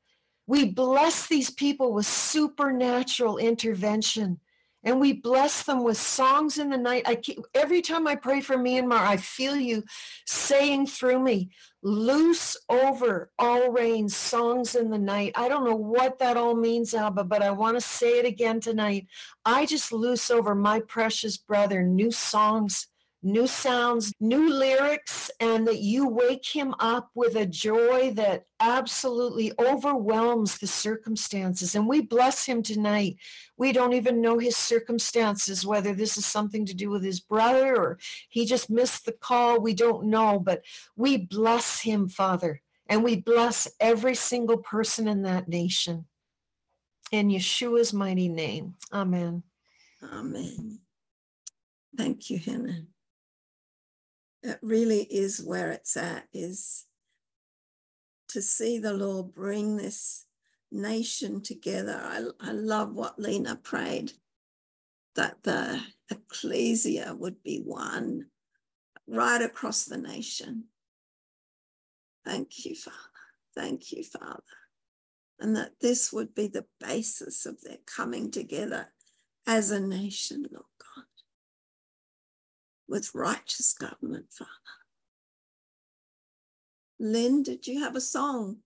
We 0.47 0.65
bless 0.65 1.27
these 1.27 1.49
people 1.49 1.93
with 1.93 2.05
supernatural 2.05 3.37
intervention. 3.37 4.39
And 4.85 4.99
we 4.99 5.13
bless 5.13 5.63
them 5.63 5.81
with 5.81 5.95
songs 5.95 6.57
in 6.57 6.69
the 6.69 6.77
night. 6.77 7.03
I 7.07 7.15
keep, 7.15 7.39
every 7.53 7.81
time 7.81 8.05
I 8.05 8.15
pray 8.15 8.41
for 8.41 8.57
Myanmar, 8.57 8.99
I 8.99 9.15
feel 9.15 9.55
you 9.55 9.83
saying 10.27 10.87
through 10.87 11.19
me, 11.19 11.51
loose 11.83 12.57
over 12.67 13.31
all 13.39 13.71
Rain 13.71 14.09
songs 14.09 14.75
in 14.75 14.89
the 14.89 14.97
night. 14.97 15.31
I 15.35 15.47
don't 15.47 15.63
know 15.63 15.75
what 15.75 16.19
that 16.19 16.35
all 16.35 16.53
means, 16.53 16.93
Abba, 16.93 17.23
but 17.23 17.41
I 17.41 17.51
want 17.51 17.77
to 17.77 17.81
say 17.81 18.19
it 18.19 18.25
again 18.25 18.59
tonight. 18.59 19.07
I 19.45 19.65
just 19.65 19.93
loose 19.93 20.29
over 20.29 20.53
my 20.53 20.81
precious 20.81 21.37
brother 21.37 21.81
new 21.81 22.11
songs 22.11 22.87
new 23.23 23.47
sounds, 23.47 24.13
new 24.19 24.49
lyrics, 24.49 25.31
and 25.39 25.65
that 25.67 25.79
you 25.79 26.07
wake 26.07 26.45
him 26.45 26.75
up 26.79 27.09
with 27.15 27.35
a 27.35 27.45
joy 27.45 28.11
that 28.15 28.45
absolutely 28.59 29.51
overwhelms 29.59 30.57
the 30.57 30.67
circumstances. 30.67 31.75
And 31.75 31.87
we 31.87 32.01
bless 32.01 32.45
him 32.45 32.61
tonight. 32.61 33.17
We 33.57 33.71
don't 33.71 33.93
even 33.93 34.21
know 34.21 34.37
his 34.37 34.57
circumstances, 34.57 35.65
whether 35.65 35.93
this 35.93 36.17
is 36.17 36.25
something 36.25 36.65
to 36.65 36.73
do 36.73 36.89
with 36.89 37.03
his 37.03 37.19
brother 37.19 37.75
or 37.75 37.99
he 38.29 38.45
just 38.45 38.69
missed 38.69 39.05
the 39.05 39.13
call. 39.13 39.59
We 39.59 39.73
don't 39.73 40.05
know, 40.05 40.39
but 40.39 40.63
we 40.95 41.17
bless 41.17 41.79
him, 41.79 42.09
Father, 42.09 42.61
and 42.87 43.03
we 43.03 43.15
bless 43.15 43.67
every 43.79 44.15
single 44.15 44.57
person 44.57 45.07
in 45.07 45.21
that 45.23 45.47
nation. 45.47 46.05
In 47.11 47.29
Yeshua's 47.29 47.93
mighty 47.93 48.27
name. 48.27 48.75
Amen. 48.91 49.43
Amen. 50.11 50.79
Thank 51.95 52.31
you, 52.31 52.39
Hannah 52.39 52.87
it 54.43 54.59
really 54.61 55.03
is 55.03 55.41
where 55.41 55.71
it's 55.71 55.95
at 55.95 56.27
is 56.33 56.85
to 58.29 58.41
see 58.41 58.77
the 58.77 58.93
Lord 58.93 59.33
bring 59.33 59.77
this 59.77 60.25
nation 60.71 61.41
together. 61.41 61.99
I, 62.03 62.25
I 62.41 62.51
love 62.51 62.93
what 62.93 63.19
Lena 63.19 63.55
prayed 63.55 64.11
that 65.15 65.43
the 65.43 65.81
ecclesia 66.09 67.15
would 67.17 67.41
be 67.43 67.61
one 67.63 68.25
right 69.07 69.41
across 69.41 69.85
the 69.85 69.97
nation. 69.97 70.65
Thank 72.25 72.65
you, 72.65 72.75
Father. 72.75 72.97
Thank 73.55 73.91
you, 73.91 74.03
Father. 74.03 74.43
And 75.39 75.55
that 75.55 75.73
this 75.79 76.11
would 76.11 76.33
be 76.35 76.47
the 76.47 76.65
basis 76.79 77.45
of 77.45 77.61
their 77.61 77.77
coming 77.85 78.31
together 78.31 78.87
as 79.45 79.71
a 79.71 79.79
nation, 79.79 80.45
Lord 80.51 80.65
God 80.95 81.05
with 82.87 83.15
righteous 83.15 83.73
government, 83.73 84.25
Father. 84.31 84.49
Lynn, 86.99 87.43
did 87.43 87.67
you 87.67 87.81
have 87.81 87.95
a 87.95 88.01
song? 88.01 88.57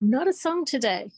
Not 0.00 0.28
a 0.28 0.32
song 0.32 0.64
today. 0.64 1.10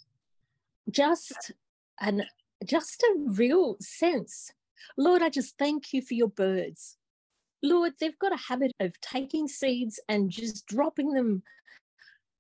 Just 0.90 1.52
an 2.00 2.24
just 2.64 3.02
a 3.02 3.14
real 3.18 3.76
sense. 3.80 4.52
Lord, 4.96 5.22
I 5.22 5.30
just 5.30 5.59
thank 5.59 5.92
you 5.92 6.02
for 6.02 6.14
your 6.14 6.28
birds. 6.28 6.96
Lord, 7.62 7.94
they've 8.00 8.18
got 8.18 8.32
a 8.32 8.42
habit 8.48 8.72
of 8.80 9.00
taking 9.00 9.48
seeds 9.48 9.98
and 10.09 10.30
just 10.30 10.66
dropping 10.66 11.12
them 11.12 11.42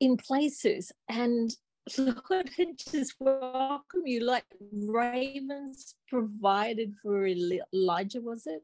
in 0.00 0.16
places. 0.16 0.92
And 1.08 1.50
Lord, 1.98 2.50
I 2.58 2.66
just 2.76 3.14
welcome 3.18 4.06
you 4.06 4.20
like 4.20 4.44
ravens 4.72 5.94
provided 6.08 6.94
for 7.00 7.26
Elijah, 7.26 8.20
was 8.20 8.46
it? 8.46 8.62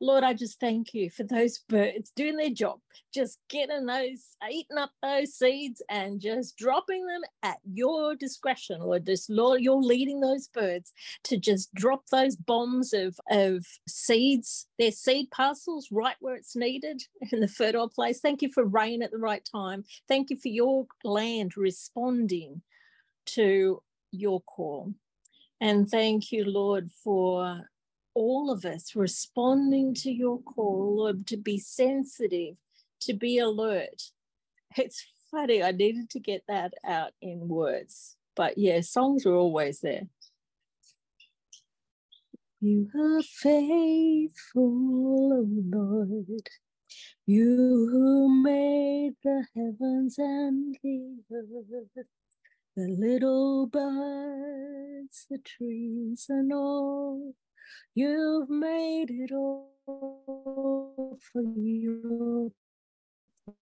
Lord, 0.00 0.24
I 0.24 0.34
just 0.34 0.60
thank 0.60 0.94
you 0.94 1.10
for 1.10 1.24
those 1.24 1.58
birds 1.68 2.12
doing 2.14 2.36
their 2.36 2.50
job, 2.50 2.80
just 3.14 3.38
getting 3.48 3.86
those, 3.86 4.36
eating 4.50 4.78
up 4.78 4.90
those 5.02 5.34
seeds 5.34 5.82
and 5.88 6.20
just 6.20 6.56
dropping 6.56 7.06
them 7.06 7.22
at 7.42 7.58
your 7.64 8.14
discretion, 8.14 8.80
Lord. 8.80 9.06
This 9.06 9.28
Lord, 9.28 9.60
you're 9.60 9.80
leading 9.80 10.20
those 10.20 10.48
birds 10.48 10.92
to 11.24 11.36
just 11.36 11.72
drop 11.74 12.06
those 12.10 12.36
bombs 12.36 12.92
of, 12.92 13.18
of 13.30 13.64
seeds, 13.88 14.66
their 14.78 14.92
seed 14.92 15.30
parcels 15.30 15.88
right 15.90 16.16
where 16.20 16.36
it's 16.36 16.56
needed 16.56 17.02
in 17.32 17.40
the 17.40 17.48
fertile 17.48 17.88
place. 17.88 18.20
Thank 18.20 18.42
you 18.42 18.50
for 18.52 18.64
rain 18.64 19.02
at 19.02 19.10
the 19.10 19.18
right 19.18 19.46
time. 19.50 19.84
Thank 20.08 20.30
you 20.30 20.36
for 20.36 20.48
your 20.48 20.86
land 21.04 21.56
responding 21.56 22.62
to 23.26 23.82
your 24.12 24.40
call. 24.42 24.94
And 25.60 25.88
thank 25.88 26.32
you, 26.32 26.44
Lord, 26.44 26.90
for 27.02 27.62
all 28.16 28.50
of 28.50 28.64
us 28.64 28.96
responding 28.96 29.92
to 29.92 30.10
your 30.10 30.40
call, 30.40 30.96
Lord, 30.96 31.26
to 31.26 31.36
be 31.36 31.58
sensitive, 31.58 32.56
to 33.00 33.12
be 33.12 33.38
alert. 33.38 34.10
It's 34.74 35.06
funny, 35.30 35.62
I 35.62 35.72
needed 35.72 36.08
to 36.10 36.18
get 36.18 36.42
that 36.48 36.72
out 36.84 37.12
in 37.20 37.46
words. 37.46 38.16
But 38.34 38.56
yeah, 38.56 38.80
songs 38.80 39.26
are 39.26 39.34
always 39.34 39.80
there. 39.80 40.08
You 42.62 42.90
are 42.98 43.22
faithful, 43.22 44.62
O 45.34 45.46
Lord. 45.46 46.48
You 47.26 47.88
who 47.92 48.42
made 48.42 49.16
the 49.22 49.44
heavens 49.54 50.16
and 50.16 50.74
the 50.82 51.16
earth, 51.32 52.06
the 52.76 52.88
little 52.88 53.66
birds, 53.66 55.26
the 55.28 55.38
trees, 55.38 56.26
and 56.30 56.52
all 56.52 57.34
You've 57.94 58.50
made 58.50 59.10
it 59.10 59.32
all 59.32 61.18
for 61.32 61.42
your 61.42 62.50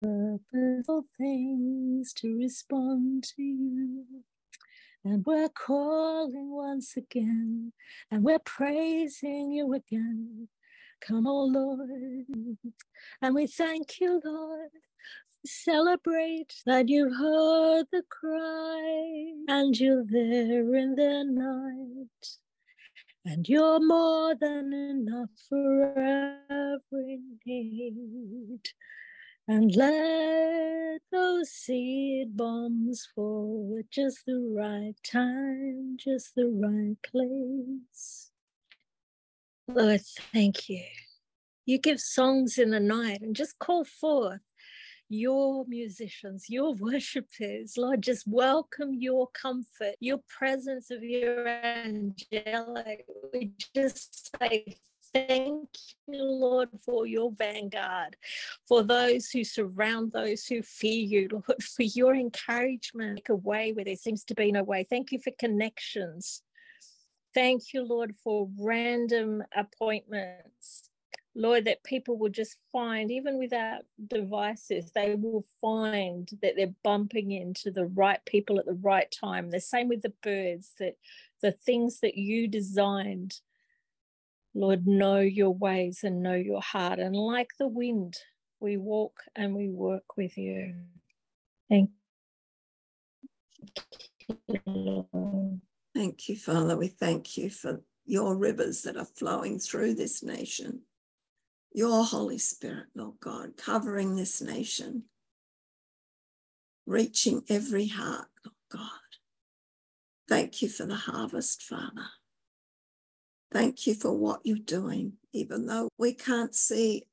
purposeful 0.03 1.05
things 1.19 2.13
to 2.15 2.37
respond 2.39 3.25
to 3.25 3.43
you. 3.43 4.05
And 5.05 5.25
we're 5.25 5.49
calling 5.49 6.51
once 6.53 6.97
again, 6.97 7.73
and 8.11 8.23
we're 8.23 8.39
praising 8.39 9.53
you 9.53 9.73
again. 9.73 10.49
Come, 11.01 11.27
oh 11.27 11.45
Lord, 11.45 12.27
and 13.23 13.35
we 13.35 13.47
thank 13.47 14.01
you, 14.01 14.21
Lord. 14.23 14.71
Celebrate 15.47 16.53
that 16.67 16.91
you've 16.91 17.17
heard 17.17 17.87
the 17.91 18.03
cry 18.11 19.33
and 19.49 19.75
you're 19.79 20.05
there 20.07 20.75
in 20.75 20.95
the 20.97 21.25
night 21.27 22.50
and 23.25 23.49
you're 23.49 23.85
more 23.85 24.35
than 24.35 24.73
enough 24.73 25.31
for 25.49 25.93
every 26.51 27.21
need. 27.45 28.61
And 29.49 29.75
let 29.75 31.01
those 31.11 31.51
seed 31.51 32.37
bombs 32.37 33.09
fall 33.15 33.77
at 33.79 33.91
just 33.91 34.25
the 34.27 34.55
right 34.57 34.95
time, 35.05 35.97
just 35.99 36.35
the 36.35 36.47
right 36.47 36.97
place. 37.03 38.31
Lord, 39.67 40.01
thank 40.33 40.69
you. 40.69 40.85
You 41.67 41.79
give 41.79 42.01
songs 42.01 42.59
in 42.59 42.71
the 42.71 42.81
night 42.81 43.23
and 43.23 43.35
just 43.35 43.59
call 43.59 43.85
forth 43.85 44.41
your 45.11 45.67
musicians, 45.67 46.49
your 46.49 46.75
worshippers, 46.81 47.77
Lord, 47.77 48.03
just 48.03 48.27
welcome 48.27 48.95
your 48.95 49.29
comfort, 49.29 49.97
your 50.01 50.19
presence 50.29 50.91
of 50.91 51.03
your 51.03 51.47
angelic. 51.47 53.05
We 53.33 53.53
just 53.75 54.31
say 54.39 54.77
thank 55.13 55.69
you, 56.07 56.23
Lord, 56.23 56.69
for 56.85 57.07
your 57.07 57.33
vanguard, 57.33 58.17
for 58.67 58.83
those 58.83 59.29
who 59.31 59.43
surround 59.45 60.13
those 60.13 60.47
who 60.47 60.63
fear 60.63 61.05
you, 61.05 61.29
Lord, 61.33 61.63
for 61.63 61.83
your 61.83 62.15
encouragement. 62.15 63.17
Make 63.17 63.29
a 63.29 63.35
way 63.35 63.73
where 63.73 63.85
there 63.85 63.97
seems 63.97 64.25
to 64.25 64.35
be 64.35 64.53
no 64.53 64.63
way. 64.63 64.87
Thank 64.89 65.13
you 65.13 65.19
for 65.19 65.33
connections. 65.39 66.43
Thank 67.35 67.73
you, 67.75 67.85
Lord, 67.85 68.15
for 68.23 68.49
random 68.59 69.43
appointments. 69.57 70.90
Lord, 71.41 71.65
that 71.65 71.83
people 71.85 72.19
will 72.19 72.29
just 72.29 72.59
find, 72.71 73.11
even 73.11 73.39
without 73.39 73.81
devices, 74.09 74.93
they 74.95 75.15
will 75.15 75.47
find 75.59 76.29
that 76.43 76.53
they're 76.55 76.75
bumping 76.85 77.31
into 77.31 77.71
the 77.71 77.87
right 77.87 78.23
people 78.27 78.59
at 78.59 78.67
the 78.67 78.79
right 78.83 79.11
time. 79.11 79.49
The 79.49 79.59
same 79.59 79.89
with 79.89 80.03
the 80.03 80.13
birds, 80.23 80.75
that 80.81 80.97
the 81.41 81.53
things 81.53 82.01
that 82.01 82.19
you 82.19 82.47
designed, 82.47 83.41
Lord, 84.55 84.87
know 84.87 85.21
your 85.21 85.55
ways 85.55 86.01
and 86.05 86.23
know 86.23 86.35
your 86.35 86.61
heart. 86.61 86.99
And 86.99 87.17
like 87.17 87.53
the 87.59 87.69
wind, 87.69 88.19
we 88.61 88.77
walk 88.77 89.23
and 89.35 89.55
we 89.55 89.71
work 89.71 90.19
with 90.19 90.37
you. 90.37 90.75
Thank 91.71 91.91
you. 94.47 95.09
Thank 95.95 96.29
you, 96.29 96.37
Father. 96.37 96.77
We 96.77 96.89
thank 96.89 97.39
you 97.39 97.49
for 97.49 97.81
your 98.05 98.37
rivers 98.37 98.83
that 98.83 98.99
are 98.99 99.07
flowing 99.07 99.59
through 99.59 99.95
this 99.95 100.23
nation 100.23 100.83
your 101.73 102.05
Holy 102.05 102.39
Spirit, 102.39 102.87
Lord 102.95 103.21
God, 103.21 103.57
covering 103.57 104.17
this 104.17 104.43
nation, 104.43 105.05
reaching 106.87 107.43
every 107.49 107.89
heart, 107.89 108.29
Lord 108.45 108.57
God. 108.73 108.91
Thank 110.29 110.63
you 110.63 110.69
for 110.69 110.87
the 110.87 110.97
harvest, 110.97 111.63
Father. 111.63 112.07
Thank 113.53 113.87
you 113.87 113.95
for 113.95 114.13
what 114.17 114.41
you're 114.45 114.59
doing, 114.59 115.15
even 115.33 115.67
though 115.67 115.89
we 115.99 116.15
can't 116.15 116.55
see. 116.55 117.07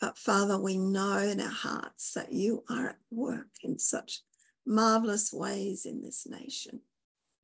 But 0.00 0.18
Father, 0.18 0.58
we 0.60 0.78
know 0.78 1.18
in 1.18 1.40
our 1.40 1.48
hearts 1.48 2.12
that 2.14 2.32
you 2.32 2.64
are 2.68 2.90
at 2.90 2.98
work 3.10 3.48
in 3.62 3.78
such 3.78 4.20
marvelous 4.66 5.32
ways 5.32 5.86
in 5.86 6.02
this 6.02 6.26
nation. 6.28 6.80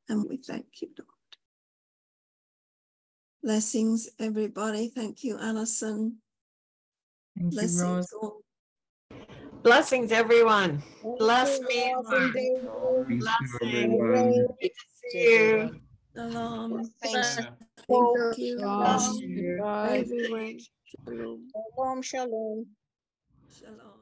And 0.08 0.26
we 0.28 0.36
thank 0.38 0.66
you, 0.80 0.88
Lord. 0.98 1.08
Blessings, 3.42 4.08
everybody. 4.20 4.88
Thank 4.88 5.24
you, 5.24 5.36
Alison. 5.36 6.18
Thank 7.36 7.52
Blessings 7.52 7.82
you, 7.82 7.88
Rose. 7.88 8.12
All. 8.22 8.40
Blessings, 9.64 10.12
everyone. 10.12 10.80
Bless 11.18 11.60
me. 11.62 11.92
Blessings, 12.04 13.58
everyone. 13.60 14.46
Good 14.60 14.70
to 14.70 14.70
see 15.12 15.34
you. 15.34 15.80
Shalom. 16.14 16.84
Thanks. 17.02 17.38
Thank 17.88 18.38
you. 18.38 18.58
Bye. 19.60 20.04
Shalom, 21.76 22.02
shalom. 22.02 22.66
Shalom. 23.50 24.01